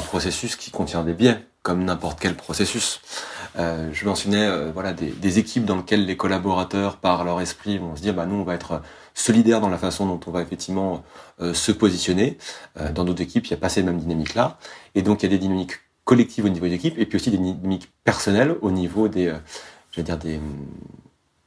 processus 0.05 0.55
qui 0.55 0.71
contient 0.71 1.03
des 1.03 1.13
biais 1.13 1.37
comme 1.61 1.83
n'importe 1.83 2.19
quel 2.21 2.35
processus. 2.35 3.01
Euh, 3.59 3.89
je 3.91 4.05
mentionnais 4.05 4.45
euh, 4.45 4.71
voilà 4.71 4.93
des, 4.93 5.39
équipes 5.39 5.65
dans 5.65 5.75
lesquelles 5.75 6.05
les 6.05 6.15
collaborateurs, 6.15 6.95
par 6.97 7.25
leur 7.25 7.41
esprit, 7.41 7.77
vont 7.77 7.97
se 7.97 8.01
dire 8.01 8.13
bah 8.13 8.25
nous 8.25 8.35
on 8.35 8.43
va 8.43 8.53
être 8.53 8.81
solidaires 9.17 9.62
dans 9.62 9.69
la 9.69 9.77
façon 9.77 10.06
dont 10.06 10.19
on 10.27 10.32
va 10.32 10.41
effectivement 10.41 11.03
euh, 11.41 11.53
se 11.53 11.71
positionner. 11.71 12.38
dans 12.93 13.03
d'autres 13.03 13.21
équipes, 13.21 13.45
il 13.47 13.49
n'y 13.49 13.58
a 13.58 13.60
pas 13.60 13.69
ces 13.69 13.84
mêmes 13.84 13.99
dynamiques 13.99 14.36
là, 14.36 14.58
et 14.95 15.01
donc 15.01 15.23
il 15.23 15.25
y 15.25 15.30
a 15.30 15.32
des 15.32 15.39
dynamiques 15.39 15.73
collectives 16.03 16.45
au 16.45 16.49
niveau 16.49 16.67
des 16.67 16.75
équipes, 16.75 16.97
et 16.97 17.06
puis 17.06 17.17
aussi 17.17 17.32
des 17.32 17.38
dynamiques 17.38 17.91
personnelles 18.03 18.56
au 18.62 18.71
niveau 18.71 19.08
des, 19.08 19.34
des 19.95 20.39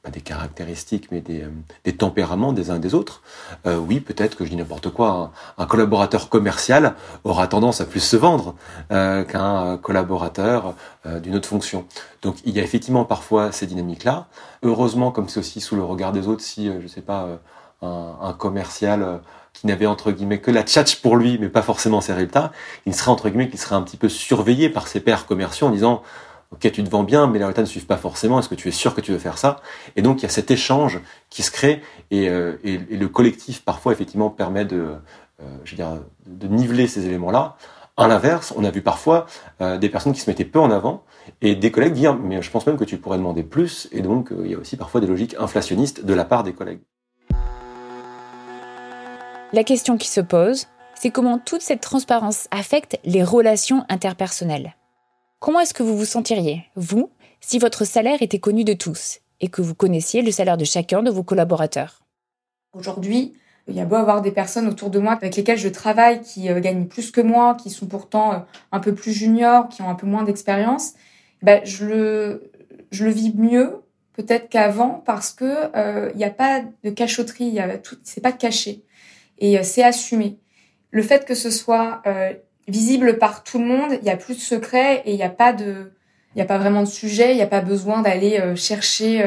pas 0.02 0.10
des 0.10 0.20
caractéristiques, 0.20 1.08
mais 1.10 1.20
des, 1.20 1.44
des 1.84 1.94
tempéraments 1.94 2.52
des 2.52 2.70
uns 2.70 2.78
des 2.78 2.94
autres. 2.94 3.22
oui, 3.66 4.00
peut-être 4.00 4.36
que 4.36 4.44
je 4.44 4.50
dis 4.50 4.56
n'importe 4.56 4.90
quoi, 4.90 5.32
un, 5.58 5.66
collaborateur 5.66 6.28
commercial 6.28 6.94
aura 7.24 7.46
tendance 7.46 7.80
à 7.80 7.84
plus 7.84 8.00
se 8.00 8.16
vendre 8.16 8.54
qu'un 8.88 9.78
collaborateur 9.82 10.74
d'une 11.04 11.36
autre 11.36 11.48
fonction. 11.48 11.84
Donc 12.22 12.36
il 12.44 12.56
y 12.56 12.60
a 12.60 12.62
effectivement 12.62 13.04
parfois 13.04 13.52
ces 13.52 13.66
dynamiques-là. 13.66 14.26
Heureusement, 14.62 15.10
comme 15.10 15.28
c'est 15.28 15.40
aussi 15.40 15.60
sous 15.60 15.76
le 15.76 15.84
regard 15.84 16.12
des 16.12 16.28
autres, 16.28 16.42
si, 16.42 16.70
je 16.80 16.86
sais 16.86 17.02
pas, 17.02 17.28
un, 17.82 18.16
un 18.22 18.32
commercial 18.32 19.20
qui 19.52 19.66
n'avait 19.66 19.86
entre 19.86 20.12
guillemets 20.12 20.40
que 20.40 20.50
la 20.50 20.62
tchatch 20.62 20.96
pour 21.02 21.16
lui, 21.16 21.38
mais 21.38 21.48
pas 21.48 21.62
forcément 21.62 22.00
ses 22.00 22.12
résultats, 22.12 22.52
il 22.86 22.94
serait 22.94 23.10
entre 23.10 23.28
guillemets, 23.28 23.50
qui 23.50 23.58
serait 23.58 23.74
un 23.74 23.82
petit 23.82 23.96
peu 23.96 24.08
surveillé 24.08 24.70
par 24.70 24.88
ses 24.88 25.00
pairs 25.00 25.26
commerciaux 25.26 25.66
en 25.66 25.70
disant 25.70 26.02
Ok, 26.52 26.62
tu 26.72 26.82
te 26.82 26.90
vends 26.90 27.04
bien, 27.04 27.28
mais 27.28 27.38
les 27.38 27.44
résultats 27.44 27.62
ne 27.62 27.66
suivent 27.66 27.86
pas 27.86 27.96
forcément. 27.96 28.40
Est-ce 28.40 28.48
que 28.48 28.56
tu 28.56 28.66
es 28.66 28.72
sûr 28.72 28.94
que 28.94 29.00
tu 29.00 29.12
veux 29.12 29.18
faire 29.18 29.38
ça? 29.38 29.60
Et 29.94 30.02
donc 30.02 30.18
il 30.18 30.22
y 30.24 30.26
a 30.26 30.30
cet 30.30 30.50
échange 30.50 31.00
qui 31.28 31.42
se 31.42 31.50
crée 31.52 31.80
et, 32.10 32.28
euh, 32.28 32.56
le 32.64 33.06
collectif 33.06 33.64
parfois 33.64 33.92
effectivement 33.92 34.30
permet 34.30 34.64
de, 34.64 34.96
euh, 35.40 35.44
je 35.64 35.70
veux 35.70 35.76
dire, 35.76 36.02
de 36.26 36.48
niveler 36.48 36.88
ces 36.88 37.06
éléments-là. 37.06 37.56
À 37.96 38.08
l'inverse, 38.08 38.52
on 38.56 38.64
a 38.64 38.70
vu 38.70 38.82
parfois 38.82 39.26
euh, 39.60 39.78
des 39.78 39.88
personnes 39.88 40.12
qui 40.12 40.20
se 40.20 40.28
mettaient 40.28 40.44
peu 40.44 40.58
en 40.58 40.72
avant 40.72 41.04
et 41.40 41.54
des 41.54 41.70
collègues 41.70 41.92
dire 41.92 42.16
mais 42.16 42.42
je 42.42 42.50
pense 42.50 42.66
même 42.66 42.76
que 42.78 42.84
tu 42.84 42.98
pourrais 42.98 43.18
demander 43.18 43.44
plus. 43.44 43.88
Et 43.92 44.02
donc 44.02 44.32
il 44.36 44.50
y 44.50 44.54
a 44.54 44.58
aussi 44.58 44.76
parfois 44.76 45.00
des 45.00 45.06
logiques 45.06 45.36
inflationnistes 45.38 46.04
de 46.04 46.14
la 46.14 46.24
part 46.24 46.42
des 46.42 46.52
collègues. 46.52 46.80
La 49.52 49.62
question 49.62 49.96
qui 49.96 50.08
se 50.08 50.20
pose, 50.20 50.66
c'est 50.96 51.10
comment 51.10 51.38
toute 51.38 51.62
cette 51.62 51.80
transparence 51.80 52.48
affecte 52.50 52.98
les 53.04 53.22
relations 53.22 53.84
interpersonnelles? 53.88 54.74
Comment 55.40 55.60
est-ce 55.60 55.72
que 55.72 55.82
vous 55.82 55.96
vous 55.96 56.04
sentiriez, 56.04 56.66
vous, 56.76 57.10
si 57.40 57.58
votre 57.58 57.86
salaire 57.86 58.20
était 58.20 58.38
connu 58.38 58.62
de 58.62 58.74
tous 58.74 59.20
et 59.40 59.48
que 59.48 59.62
vous 59.62 59.74
connaissiez 59.74 60.20
le 60.20 60.30
salaire 60.30 60.58
de 60.58 60.66
chacun 60.66 61.02
de 61.02 61.10
vos 61.10 61.22
collaborateurs? 61.22 62.02
Aujourd'hui, 62.74 63.32
il 63.66 63.74
y 63.74 63.80
a 63.80 63.86
beau 63.86 63.94
avoir 63.94 64.20
des 64.20 64.32
personnes 64.32 64.68
autour 64.68 64.90
de 64.90 64.98
moi 64.98 65.12
avec 65.12 65.34
lesquelles 65.34 65.56
je 65.56 65.70
travaille 65.70 66.20
qui 66.20 66.50
euh, 66.50 66.60
gagnent 66.60 66.84
plus 66.84 67.10
que 67.10 67.22
moi, 67.22 67.54
qui 67.54 67.70
sont 67.70 67.86
pourtant 67.86 68.34
euh, 68.34 68.38
un 68.70 68.80
peu 68.80 68.94
plus 68.94 69.12
juniors, 69.12 69.70
qui 69.70 69.80
ont 69.80 69.88
un 69.88 69.94
peu 69.94 70.06
moins 70.06 70.24
d'expérience, 70.24 70.92
ben, 71.40 71.62
je, 71.64 71.86
le, 71.86 72.52
je 72.90 73.06
le 73.06 73.10
vis 73.10 73.32
mieux 73.34 73.80
peut-être 74.12 74.50
qu'avant 74.50 75.02
parce 75.06 75.32
que 75.32 75.74
euh, 75.74 76.10
il 76.12 76.18
n'y 76.18 76.24
a 76.24 76.30
pas 76.30 76.60
de 76.84 76.90
cachotterie, 76.90 77.46
y 77.46 77.60
a 77.60 77.78
tout, 77.78 77.96
c'est 78.04 78.20
pas 78.20 78.32
caché 78.32 78.84
et 79.38 79.62
c'est 79.62 79.82
assumé. 79.82 80.38
Le 80.90 81.02
fait 81.02 81.24
que 81.24 81.34
ce 81.34 81.48
soit 81.48 82.02
visible 82.70 83.18
par 83.18 83.44
tout 83.44 83.58
le 83.58 83.66
monde, 83.66 83.98
il 84.00 84.06
y 84.06 84.10
a 84.10 84.16
plus 84.16 84.36
de 84.36 84.40
secret 84.40 85.02
et 85.04 85.12
il 85.12 85.16
n'y 85.16 85.22
a 85.22 85.30
pas 85.30 85.52
de, 85.52 85.92
il 86.34 86.42
a 86.42 86.46
pas 86.46 86.58
vraiment 86.58 86.82
de 86.82 86.88
sujet, 86.88 87.32
il 87.32 87.36
n'y 87.36 87.42
a 87.42 87.46
pas 87.46 87.60
besoin 87.60 88.02
d'aller 88.02 88.38
euh, 88.38 88.56
chercher 88.56 89.24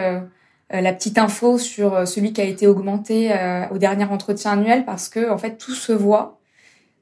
la 0.72 0.94
petite 0.94 1.20
info 1.20 1.60
sur 1.60 2.08
celui 2.08 2.34
qui 2.34 2.42
a 2.42 2.46
été 2.46 2.66
augmenté 2.66 3.32
au 3.70 3.78
dernier 3.78 4.06
entretien 4.06 4.54
annuel 4.54 4.86
parce 4.86 5.08
que 5.08 5.30
en 5.30 5.38
fait 5.38 5.58
tout 5.58 5.76
se 5.76 5.92
voit 5.92 6.40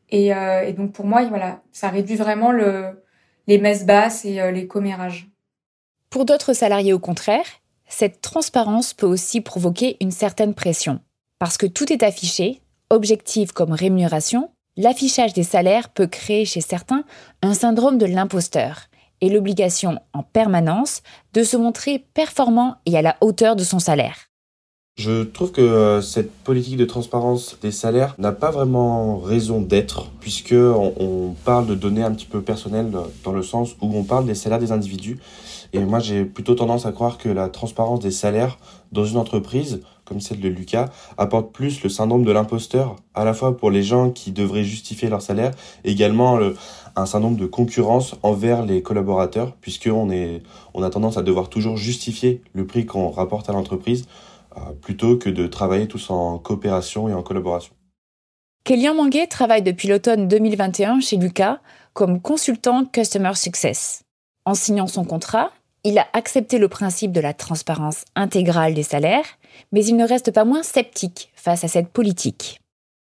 et, 0.09 0.33
donc 0.75 0.91
pour 0.91 1.05
moi 1.05 1.23
voilà 1.27 1.61
ça 1.71 1.87
réduit 1.87 2.17
vraiment 2.17 2.51
le, 2.51 3.01
les 3.47 3.59
messes 3.59 3.85
basses 3.85 4.25
et 4.25 4.51
les 4.51 4.67
commérages. 4.67 5.29
Pour 6.09 6.25
d'autres 6.25 6.51
salariés 6.51 6.91
au 6.91 6.99
contraire, 6.99 7.45
cette 7.87 8.19
transparence 8.19 8.93
peut 8.93 9.05
aussi 9.05 9.39
provoquer 9.39 9.95
une 10.01 10.11
certaine 10.11 10.53
pression 10.53 10.99
parce 11.39 11.57
que 11.57 11.65
tout 11.65 11.91
est 11.91 12.03
affiché, 12.03 12.61
objectif 12.91 13.51
comme 13.51 13.71
rémunération, 13.71 14.51
l'affichage 14.77 15.33
des 15.33 15.43
salaires 15.43 15.89
peut 15.89 16.07
créer 16.07 16.45
chez 16.45 16.61
certains 16.61 17.03
un 17.41 17.53
syndrome 17.53 17.97
de 17.97 18.05
l'imposteur 18.05 18.87
et 19.21 19.29
l'obligation 19.29 19.99
en 20.13 20.23
permanence 20.23 21.01
de 21.33 21.43
se 21.43 21.57
montrer 21.57 22.05
performant 22.13 22.77
et 22.85 22.97
à 22.97 23.01
la 23.01 23.17
hauteur 23.21 23.55
de 23.55 23.63
son 23.63 23.79
salaire. 23.79 24.31
Je 24.97 25.23
trouve 25.23 25.51
que 25.51 25.61
euh, 25.61 26.01
cette 26.01 26.31
politique 26.31 26.77
de 26.77 26.85
transparence 26.85 27.57
des 27.61 27.71
salaires 27.71 28.13
n'a 28.17 28.33
pas 28.33 28.51
vraiment 28.51 29.19
raison 29.19 29.61
d'être, 29.61 30.11
puisque 30.19 30.53
on, 30.53 31.33
parle 31.45 31.65
de 31.65 31.75
données 31.75 32.03
un 32.03 32.11
petit 32.11 32.25
peu 32.25 32.41
personnelles 32.41 32.91
dans 33.23 33.31
le 33.31 33.41
sens 33.41 33.75
où 33.81 33.95
on 33.95 34.03
parle 34.03 34.25
des 34.25 34.35
salaires 34.35 34.59
des 34.59 34.71
individus. 34.71 35.17
Et 35.73 35.79
moi, 35.79 35.99
j'ai 35.99 36.25
plutôt 36.25 36.55
tendance 36.55 36.85
à 36.85 36.91
croire 36.91 37.17
que 37.17 37.29
la 37.29 37.47
transparence 37.47 38.01
des 38.01 38.11
salaires 38.11 38.59
dans 38.91 39.05
une 39.05 39.17
entreprise 39.17 39.81
comme 40.11 40.19
celle 40.19 40.41
de 40.41 40.49
Lucas, 40.49 40.89
apporte 41.17 41.53
plus 41.53 41.83
le 41.83 41.89
syndrome 41.89 42.25
de 42.25 42.33
l'imposteur, 42.33 42.97
à 43.13 43.23
la 43.23 43.33
fois 43.33 43.55
pour 43.55 43.71
les 43.71 43.81
gens 43.81 44.09
qui 44.09 44.33
devraient 44.33 44.65
justifier 44.65 45.07
leur 45.07 45.21
salaire, 45.21 45.51
également 45.85 46.37
un 46.97 47.05
syndrome 47.05 47.37
de 47.37 47.45
concurrence 47.45 48.15
envers 48.21 48.65
les 48.65 48.81
collaborateurs, 48.81 49.55
puisqu'on 49.61 50.11
on 50.73 50.83
a 50.83 50.89
tendance 50.89 51.15
à 51.15 51.21
devoir 51.21 51.47
toujours 51.47 51.77
justifier 51.77 52.41
le 52.53 52.67
prix 52.67 52.85
qu'on 52.85 53.09
rapporte 53.09 53.49
à 53.49 53.53
l'entreprise, 53.53 54.05
euh, 54.57 54.59
plutôt 54.81 55.15
que 55.15 55.29
de 55.29 55.47
travailler 55.47 55.87
tous 55.87 56.09
en 56.09 56.37
coopération 56.39 57.07
et 57.07 57.13
en 57.13 57.23
collaboration. 57.23 57.73
Kélian 58.65 58.93
Manguet 58.93 59.27
travaille 59.27 59.63
depuis 59.63 59.87
l'automne 59.87 60.27
2021 60.27 60.99
chez 60.99 61.15
Lucas 61.15 61.59
comme 61.93 62.19
consultant 62.19 62.83
Customer 62.83 63.33
Success. 63.35 64.03
En 64.43 64.55
signant 64.55 64.87
son 64.87 65.05
contrat, 65.05 65.51
il 65.85 65.97
a 65.97 66.07
accepté 66.11 66.57
le 66.57 66.67
principe 66.67 67.13
de 67.13 67.21
la 67.21 67.33
transparence 67.33 68.03
intégrale 68.15 68.73
des 68.73 68.83
salaires, 68.83 69.25
mais 69.71 69.85
il 69.85 69.95
ne 69.95 70.07
reste 70.07 70.31
pas 70.31 70.45
moins 70.45 70.63
sceptique 70.63 71.31
face 71.35 71.63
à 71.63 71.67
cette 71.67 71.89
politique. 71.89 72.59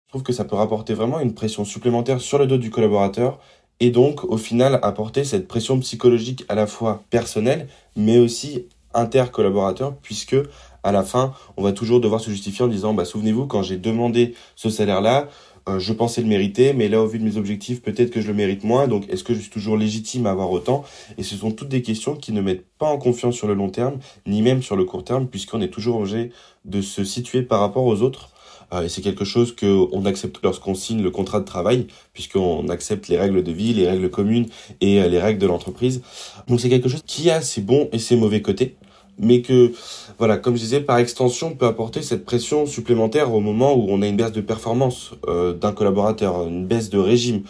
Je 0.08 0.10
trouve 0.10 0.24
que 0.24 0.34
ça 0.34 0.46
peut 0.46 0.56
rapporter 0.56 0.94
vraiment 0.94 1.20
une 1.20 1.34
pression 1.34 1.64
supplémentaire 1.64 2.20
sur 2.20 2.38
le 2.38 2.48
dos 2.48 2.58
du 2.58 2.70
collaborateur 2.70 3.40
et 3.80 3.92
donc 3.92 4.24
au 4.26 4.38
final 4.38 4.80
apporter 4.84 5.24
cette 5.24 5.48
pression 5.48 5.80
psychologique 5.80 6.46
à 6.50 6.56
la 6.56 6.68
fois 6.68 7.04
personnelle 7.10 7.68
mais 7.96 8.20
aussi 8.20 8.66
intercollaborateur 8.94 9.96
puisque 10.02 10.36
à 10.84 10.92
la 10.92 11.04
fin 11.04 11.34
on 11.58 11.64
va 11.64 11.72
toujours 11.72 12.02
devoir 12.02 12.22
se 12.22 12.30
justifier 12.30 12.66
en 12.66 12.68
disant 12.68 12.94
bah 12.94 13.06
souvenez-vous 13.06 13.48
quand 13.48 13.64
j'ai 13.64 13.78
demandé 13.78 14.36
ce 14.56 14.70
salaire 14.70 15.02
là 15.02 15.30
euh, 15.70 15.80
je 15.80 15.94
pensais 15.94 16.22
le 16.22 16.28
mériter, 16.28 16.74
mais 16.74 16.88
là, 16.88 17.02
au 17.02 17.08
vu 17.08 17.20
de 17.20 17.24
mes 17.24 17.38
objectifs, 17.38 17.82
peut-être 17.82 18.10
que 18.10 18.22
je 18.22 18.28
le 18.28 18.34
mérite 18.34 18.64
moins. 18.64 18.88
Donc, 18.88 19.08
est-ce 19.10 19.24
que 19.24 19.34
je 19.34 19.40
suis 19.40 19.50
toujours 19.50 19.78
légitime 19.78 20.26
à 20.26 20.32
avoir 20.32 20.52
autant? 20.52 20.84
Et 21.18 21.24
ce 21.24 21.36
sont 21.36 21.52
toutes 21.52 21.70
des 21.70 21.82
questions 21.82 22.16
qui 22.16 22.32
ne 22.32 22.42
mettent 22.42 22.66
pas 22.78 22.88
en 22.88 22.98
confiance 22.98 23.36
sur 23.36 23.48
le 23.48 23.54
long 23.54 23.70
terme, 23.70 24.00
ni 24.26 24.42
même 24.42 24.64
sur 24.64 24.76
le 24.76 24.86
court 24.86 25.04
terme, 25.04 25.28
puisqu'on 25.28 25.62
est 25.62 25.70
toujours 25.70 25.98
obligé 25.98 26.32
de 26.66 26.82
se 26.82 27.04
situer 27.04 27.42
par 27.44 27.60
rapport 27.60 27.86
aux 27.86 28.02
autres. 28.02 28.30
Euh, 28.74 28.84
et 28.84 28.90
c'est 28.90 29.02
quelque 29.02 29.26
chose 29.26 29.56
qu'on 29.56 30.06
accepte 30.06 30.40
lorsqu'on 30.44 30.76
signe 30.76 31.02
le 31.02 31.12
contrat 31.12 31.40
de 31.40 31.46
travail, 31.46 31.88
puisqu'on 32.14 32.70
accepte 32.70 33.08
les 33.08 33.18
règles 33.18 33.44
de 33.44 33.52
vie, 33.52 33.74
les 33.74 33.88
règles 33.88 34.10
communes 34.10 34.48
et 34.80 35.02
euh, 35.02 35.08
les 35.08 35.20
règles 35.20 35.40
de 35.40 35.48
l'entreprise. 35.48 36.02
Donc, 36.48 36.60
c'est 36.60 36.70
quelque 36.70 36.90
chose 36.90 37.04
qui 37.06 37.30
a 37.30 37.42
ses 37.42 37.62
bons 37.62 37.90
et 37.92 38.00
ses 38.00 38.16
mauvais 38.16 38.42
côtés 38.42 38.76
mais 39.22 39.42
que, 39.42 39.72
voilà, 40.18 40.38
comme 40.38 40.56
je 40.56 40.62
disais, 40.62 40.82
par 40.82 40.98
extension, 40.98 41.56
peut 41.56 41.68
apporter 41.68 42.02
cette 42.02 42.26
pression 42.26 42.66
supplémentaire 42.66 43.34
au 43.34 43.40
moment 43.40 43.74
où 43.74 43.88
on 43.90 44.02
a 44.02 44.08
une 44.08 44.18
baisse 44.18 44.32
de 44.32 44.42
performance 44.42 45.12
euh, 45.28 45.54
d'un 45.54 45.72
collaborateur, 45.72 46.48
une 46.48 46.66
baisse 46.66 46.90
de 46.90 47.00
régime. 47.00 47.44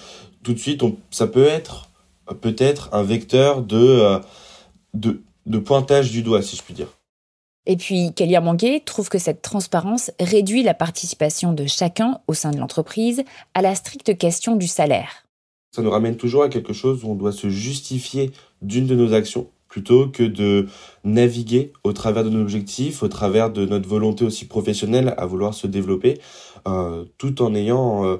Tout 0.43 0.53
de 0.53 0.59
suite, 0.59 0.81
ça 1.11 1.27
peut 1.27 1.45
être 1.45 1.89
peut-être 2.41 2.89
un 2.93 3.03
vecteur 3.03 3.61
de, 3.61 3.77
euh, 3.77 4.19
de, 4.93 5.21
de 5.45 5.59
pointage 5.59 6.11
du 6.11 6.21
doigt, 6.21 6.41
si 6.41 6.55
je 6.55 6.63
puis 6.63 6.73
dire. 6.73 6.87
Et 7.67 7.77
puis, 7.77 8.11
Kélia 8.15 8.41
Manguet 8.41 8.81
trouve 8.83 9.09
que 9.09 9.19
cette 9.19 9.41
transparence 9.41 10.11
réduit 10.19 10.63
la 10.63 10.73
participation 10.73 11.53
de 11.53 11.67
chacun 11.67 12.19
au 12.27 12.33
sein 12.33 12.51
de 12.51 12.57
l'entreprise 12.57 13.23
à 13.53 13.61
la 13.61 13.75
stricte 13.75 14.17
question 14.17 14.55
du 14.55 14.67
salaire. 14.67 15.27
Ça 15.75 15.81
nous 15.81 15.91
ramène 15.91 16.17
toujours 16.17 16.43
à 16.43 16.49
quelque 16.49 16.73
chose 16.73 17.03
où 17.03 17.11
on 17.11 17.15
doit 17.15 17.31
se 17.31 17.49
justifier 17.49 18.31
d'une 18.61 18.87
de 18.87 18.95
nos 18.95 19.13
actions 19.13 19.47
plutôt 19.71 20.07
que 20.07 20.23
de 20.23 20.67
naviguer 21.05 21.71
au 21.85 21.93
travers 21.93 22.25
de 22.25 22.29
nos 22.29 22.41
objectifs, 22.41 23.01
au 23.03 23.07
travers 23.07 23.49
de 23.49 23.65
notre 23.65 23.87
volonté 23.87 24.25
aussi 24.25 24.45
professionnelle 24.45 25.15
à 25.17 25.25
vouloir 25.25 25.53
se 25.53 25.65
développer, 25.65 26.19
euh, 26.67 27.05
tout 27.17 27.41
en 27.41 27.55
ayant 27.55 28.05
euh, 28.05 28.17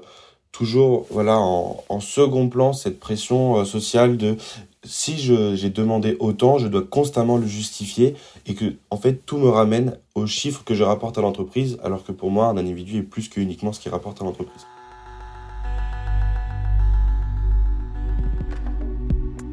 toujours 0.54 1.06
voilà 1.12 1.38
en, 1.38 2.00
second 2.00 2.48
plan 2.48 2.72
cette 2.72 3.02
pression 3.02 3.58
euh, 3.58 3.66
sociale 3.66 4.16
de 4.16 4.38
si 4.84 5.18
j'ai 5.18 5.70
demandé 5.70 6.16
autant, 6.20 6.58
je 6.58 6.68
dois 6.68 6.82
constamment 6.82 7.38
le 7.38 7.46
justifier 7.46 8.16
et 8.48 8.56
que 8.56 8.74
en 8.90 8.98
fait 8.98 9.26
tout 9.26 9.38
me 9.38 9.50
ramène 9.50 9.98
aux 10.16 10.26
chiffres 10.26 10.64
que 10.64 10.74
je 10.74 10.84
rapporte 10.84 11.18
à 11.18 11.22
l'entreprise, 11.22 11.78
alors 11.84 12.04
que 12.04 12.14
pour 12.14 12.32
moi 12.32 12.48
un 12.48 12.58
individu 12.58 13.00
est 13.00 13.04
plus 13.04 13.28
que 13.28 13.42
uniquement 13.42 13.74
ce 13.74 13.82
qu'il 13.82 13.92
rapporte 13.92 14.22
à 14.22 14.26
l'entreprise. 14.26 14.66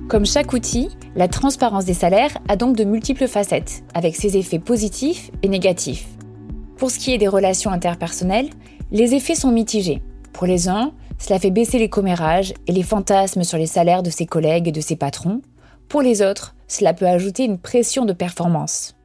Comme 0.08 0.24
chaque 0.24 0.54
outil, 0.54 0.88
la 1.16 1.28
transparence 1.28 1.84
des 1.84 1.92
salaires 1.92 2.38
a 2.48 2.56
donc 2.56 2.76
de 2.76 2.84
multiples 2.84 3.28
facettes, 3.28 3.82
avec 3.92 4.16
ses 4.16 4.38
effets 4.38 4.58
positifs 4.58 5.30
et 5.42 5.48
négatifs. 5.48 6.08
Pour 6.78 6.90
ce 6.90 6.98
qui 6.98 7.12
est 7.12 7.18
des 7.18 7.28
relations 7.28 7.70
interpersonnelles, 7.70 8.48
les 8.90 9.14
effets 9.14 9.34
sont 9.34 9.52
mitigés. 9.52 10.00
Pour 10.32 10.46
les 10.46 10.70
uns, 10.70 10.92
cela 11.18 11.38
fait 11.38 11.50
baisser 11.50 11.78
les 11.78 11.90
commérages 11.90 12.54
et 12.66 12.72
les 12.72 12.82
fantasmes 12.82 13.44
sur 13.44 13.58
les 13.58 13.66
salaires 13.66 14.02
de 14.02 14.08
ses 14.08 14.24
collègues 14.24 14.68
et 14.68 14.72
de 14.72 14.80
ses 14.80 14.96
patrons. 14.96 15.42
Pour 15.90 16.00
les 16.00 16.22
autres, 16.22 16.54
cela 16.68 16.94
peut 16.94 17.06
ajouter 17.06 17.44
une 17.44 17.58
pression 17.58 18.06
de 18.06 18.14
performance. 18.14 18.97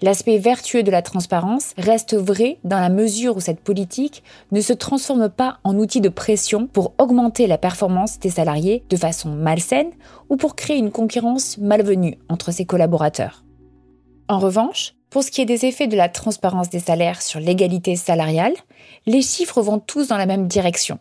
L'aspect 0.00 0.38
vertueux 0.38 0.84
de 0.84 0.92
la 0.92 1.02
transparence 1.02 1.72
reste 1.76 2.14
vrai 2.14 2.58
dans 2.62 2.78
la 2.78 2.88
mesure 2.88 3.36
où 3.36 3.40
cette 3.40 3.60
politique 3.60 4.22
ne 4.52 4.60
se 4.60 4.72
transforme 4.72 5.28
pas 5.28 5.58
en 5.64 5.76
outil 5.76 6.00
de 6.00 6.08
pression 6.08 6.68
pour 6.68 6.94
augmenter 6.98 7.48
la 7.48 7.58
performance 7.58 8.20
des 8.20 8.30
salariés 8.30 8.84
de 8.88 8.96
façon 8.96 9.30
malsaine 9.30 9.90
ou 10.28 10.36
pour 10.36 10.54
créer 10.54 10.76
une 10.76 10.92
concurrence 10.92 11.58
malvenue 11.58 12.16
entre 12.28 12.52
ses 12.52 12.64
collaborateurs. 12.64 13.44
En 14.28 14.38
revanche, 14.38 14.94
pour 15.10 15.24
ce 15.24 15.32
qui 15.32 15.40
est 15.40 15.46
des 15.46 15.64
effets 15.64 15.88
de 15.88 15.96
la 15.96 16.08
transparence 16.08 16.70
des 16.70 16.80
salaires 16.80 17.22
sur 17.22 17.40
l'égalité 17.40 17.96
salariale, 17.96 18.54
les 19.06 19.22
chiffres 19.22 19.62
vont 19.62 19.80
tous 19.80 20.08
dans 20.08 20.18
la 20.18 20.26
même 20.26 20.46
direction. 20.46 21.00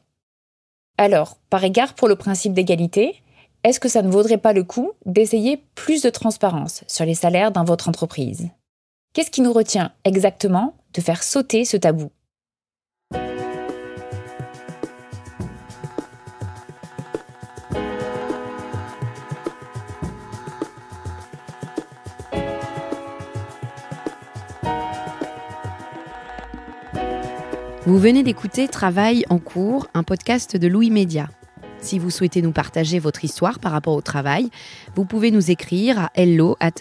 Alors, 0.98 1.38
par 1.52 1.64
égard 1.64 1.94
pour 1.94 2.08
le 2.08 2.16
principe 2.16 2.54
d'égalité, 2.54 3.22
est-ce 3.64 3.80
que 3.80 3.90
ça 3.90 4.02
ne 4.02 4.10
vaudrait 4.10 4.38
pas 4.38 4.54
le 4.54 4.64
coup 4.64 4.92
d'essayer 5.06 5.62
plus 5.76 6.02
de 6.02 6.10
transparence 6.10 6.84
sur 6.88 7.06
les 7.06 7.16
salaires 7.16 7.52
dans 7.52 7.66
votre 7.66 7.90
entreprise? 7.90 8.50
Qu'est-ce 9.14 9.32
qui 9.32 9.42
nous 9.42 9.54
retient 9.54 9.92
exactement 10.04 10.76
de 10.94 11.02
faire 11.02 11.24
sauter 11.24 11.66
ce 11.66 11.78
tabou? 11.78 12.12
Vous 27.88 28.00
venez 28.00 28.22
d'écouter 28.22 28.68
Travail 28.68 29.24
en 29.30 29.40
cours, 29.40 29.88
un 29.94 30.04
podcast 30.04 30.58
de 30.58 30.68
Louis 30.68 30.90
Média. 30.90 31.30
Si 31.80 32.00
vous 32.00 32.10
souhaitez 32.10 32.42
nous 32.42 32.52
partager 32.52 33.00
votre 33.00 33.24
histoire 33.24 33.60
par 33.60 33.72
rapport 33.72 33.96
au 33.96 34.02
travail, 34.02 34.50
vous 34.96 35.06
pouvez 35.06 35.32
nous 35.32 35.52
écrire 35.52 36.00
à 36.00 36.12
hello 36.16 36.58
at 36.60 36.72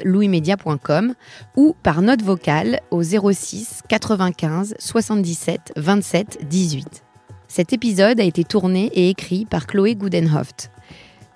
ou 1.57 1.75
par 1.83 2.03
note 2.03 2.23
vocale 2.23 2.81
au 2.91 3.03
06 3.03 3.83
95 3.89 4.75
77 4.79 5.73
27 5.77 6.49
18. 6.49 7.05
Cet 7.49 7.73
épisode 7.73 8.21
a 8.21 8.25
été 8.25 8.45
tourné 8.45 8.91
et 8.95 9.11
écrit 9.11 9.45
par 9.45 9.67
Chloé 9.67 9.95
Gudenhoft. 9.95 10.71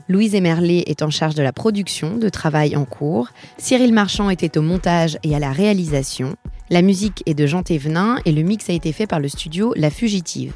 Louise 0.08 0.34
Emerlé 0.34 0.82
est 0.86 1.02
en 1.02 1.10
charge 1.10 1.36
de 1.36 1.42
la 1.42 1.52
production 1.52 2.16
de 2.16 2.28
Travail 2.28 2.76
en 2.76 2.84
cours, 2.84 3.28
Cyril 3.58 3.92
Marchand 3.92 4.28
était 4.28 4.58
au 4.58 4.62
montage 4.62 5.18
et 5.22 5.36
à 5.36 5.38
la 5.38 5.52
réalisation, 5.52 6.34
la 6.68 6.82
musique 6.82 7.24
est 7.26 7.34
de 7.34 7.46
Jean 7.46 7.64
Thévenin 7.64 8.18
et 8.24 8.32
le 8.32 8.42
mix 8.42 8.70
a 8.70 8.72
été 8.72 8.92
fait 8.92 9.08
par 9.08 9.18
le 9.18 9.28
studio 9.28 9.72
La 9.76 9.90
Fugitive. 9.90 10.52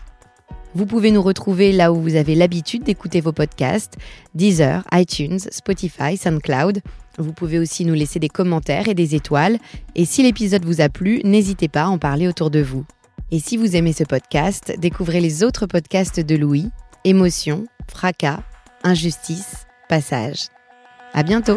Vous 0.74 0.86
pouvez 0.86 1.10
nous 1.12 1.22
retrouver 1.22 1.72
là 1.72 1.92
où 1.92 2.00
vous 2.00 2.16
avez 2.16 2.34
l'habitude 2.34 2.82
d'écouter 2.82 3.20
vos 3.20 3.32
podcasts, 3.32 3.96
Deezer, 4.34 4.82
iTunes, 4.92 5.38
Spotify, 5.50 6.16
SoundCloud. 6.16 6.80
Vous 7.18 7.32
pouvez 7.32 7.60
aussi 7.60 7.84
nous 7.84 7.94
laisser 7.94 8.18
des 8.18 8.28
commentaires 8.28 8.88
et 8.88 8.94
des 8.94 9.14
étoiles. 9.14 9.58
Et 9.94 10.04
si 10.04 10.24
l'épisode 10.24 10.64
vous 10.64 10.80
a 10.80 10.88
plu, 10.88 11.20
n'hésitez 11.24 11.68
pas 11.68 11.82
à 11.82 11.88
en 11.88 11.98
parler 11.98 12.26
autour 12.26 12.50
de 12.50 12.60
vous. 12.60 12.84
Et 13.30 13.38
si 13.38 13.56
vous 13.56 13.76
aimez 13.76 13.92
ce 13.92 14.04
podcast, 14.04 14.74
découvrez 14.78 15.20
les 15.20 15.44
autres 15.44 15.66
podcasts 15.66 16.20
de 16.20 16.34
Louis, 16.34 16.68
Émotion, 17.04 17.66
Fracas, 17.88 18.40
Injustice, 18.82 19.66
Passage. 19.88 20.48
À 21.12 21.22
bientôt! 21.22 21.56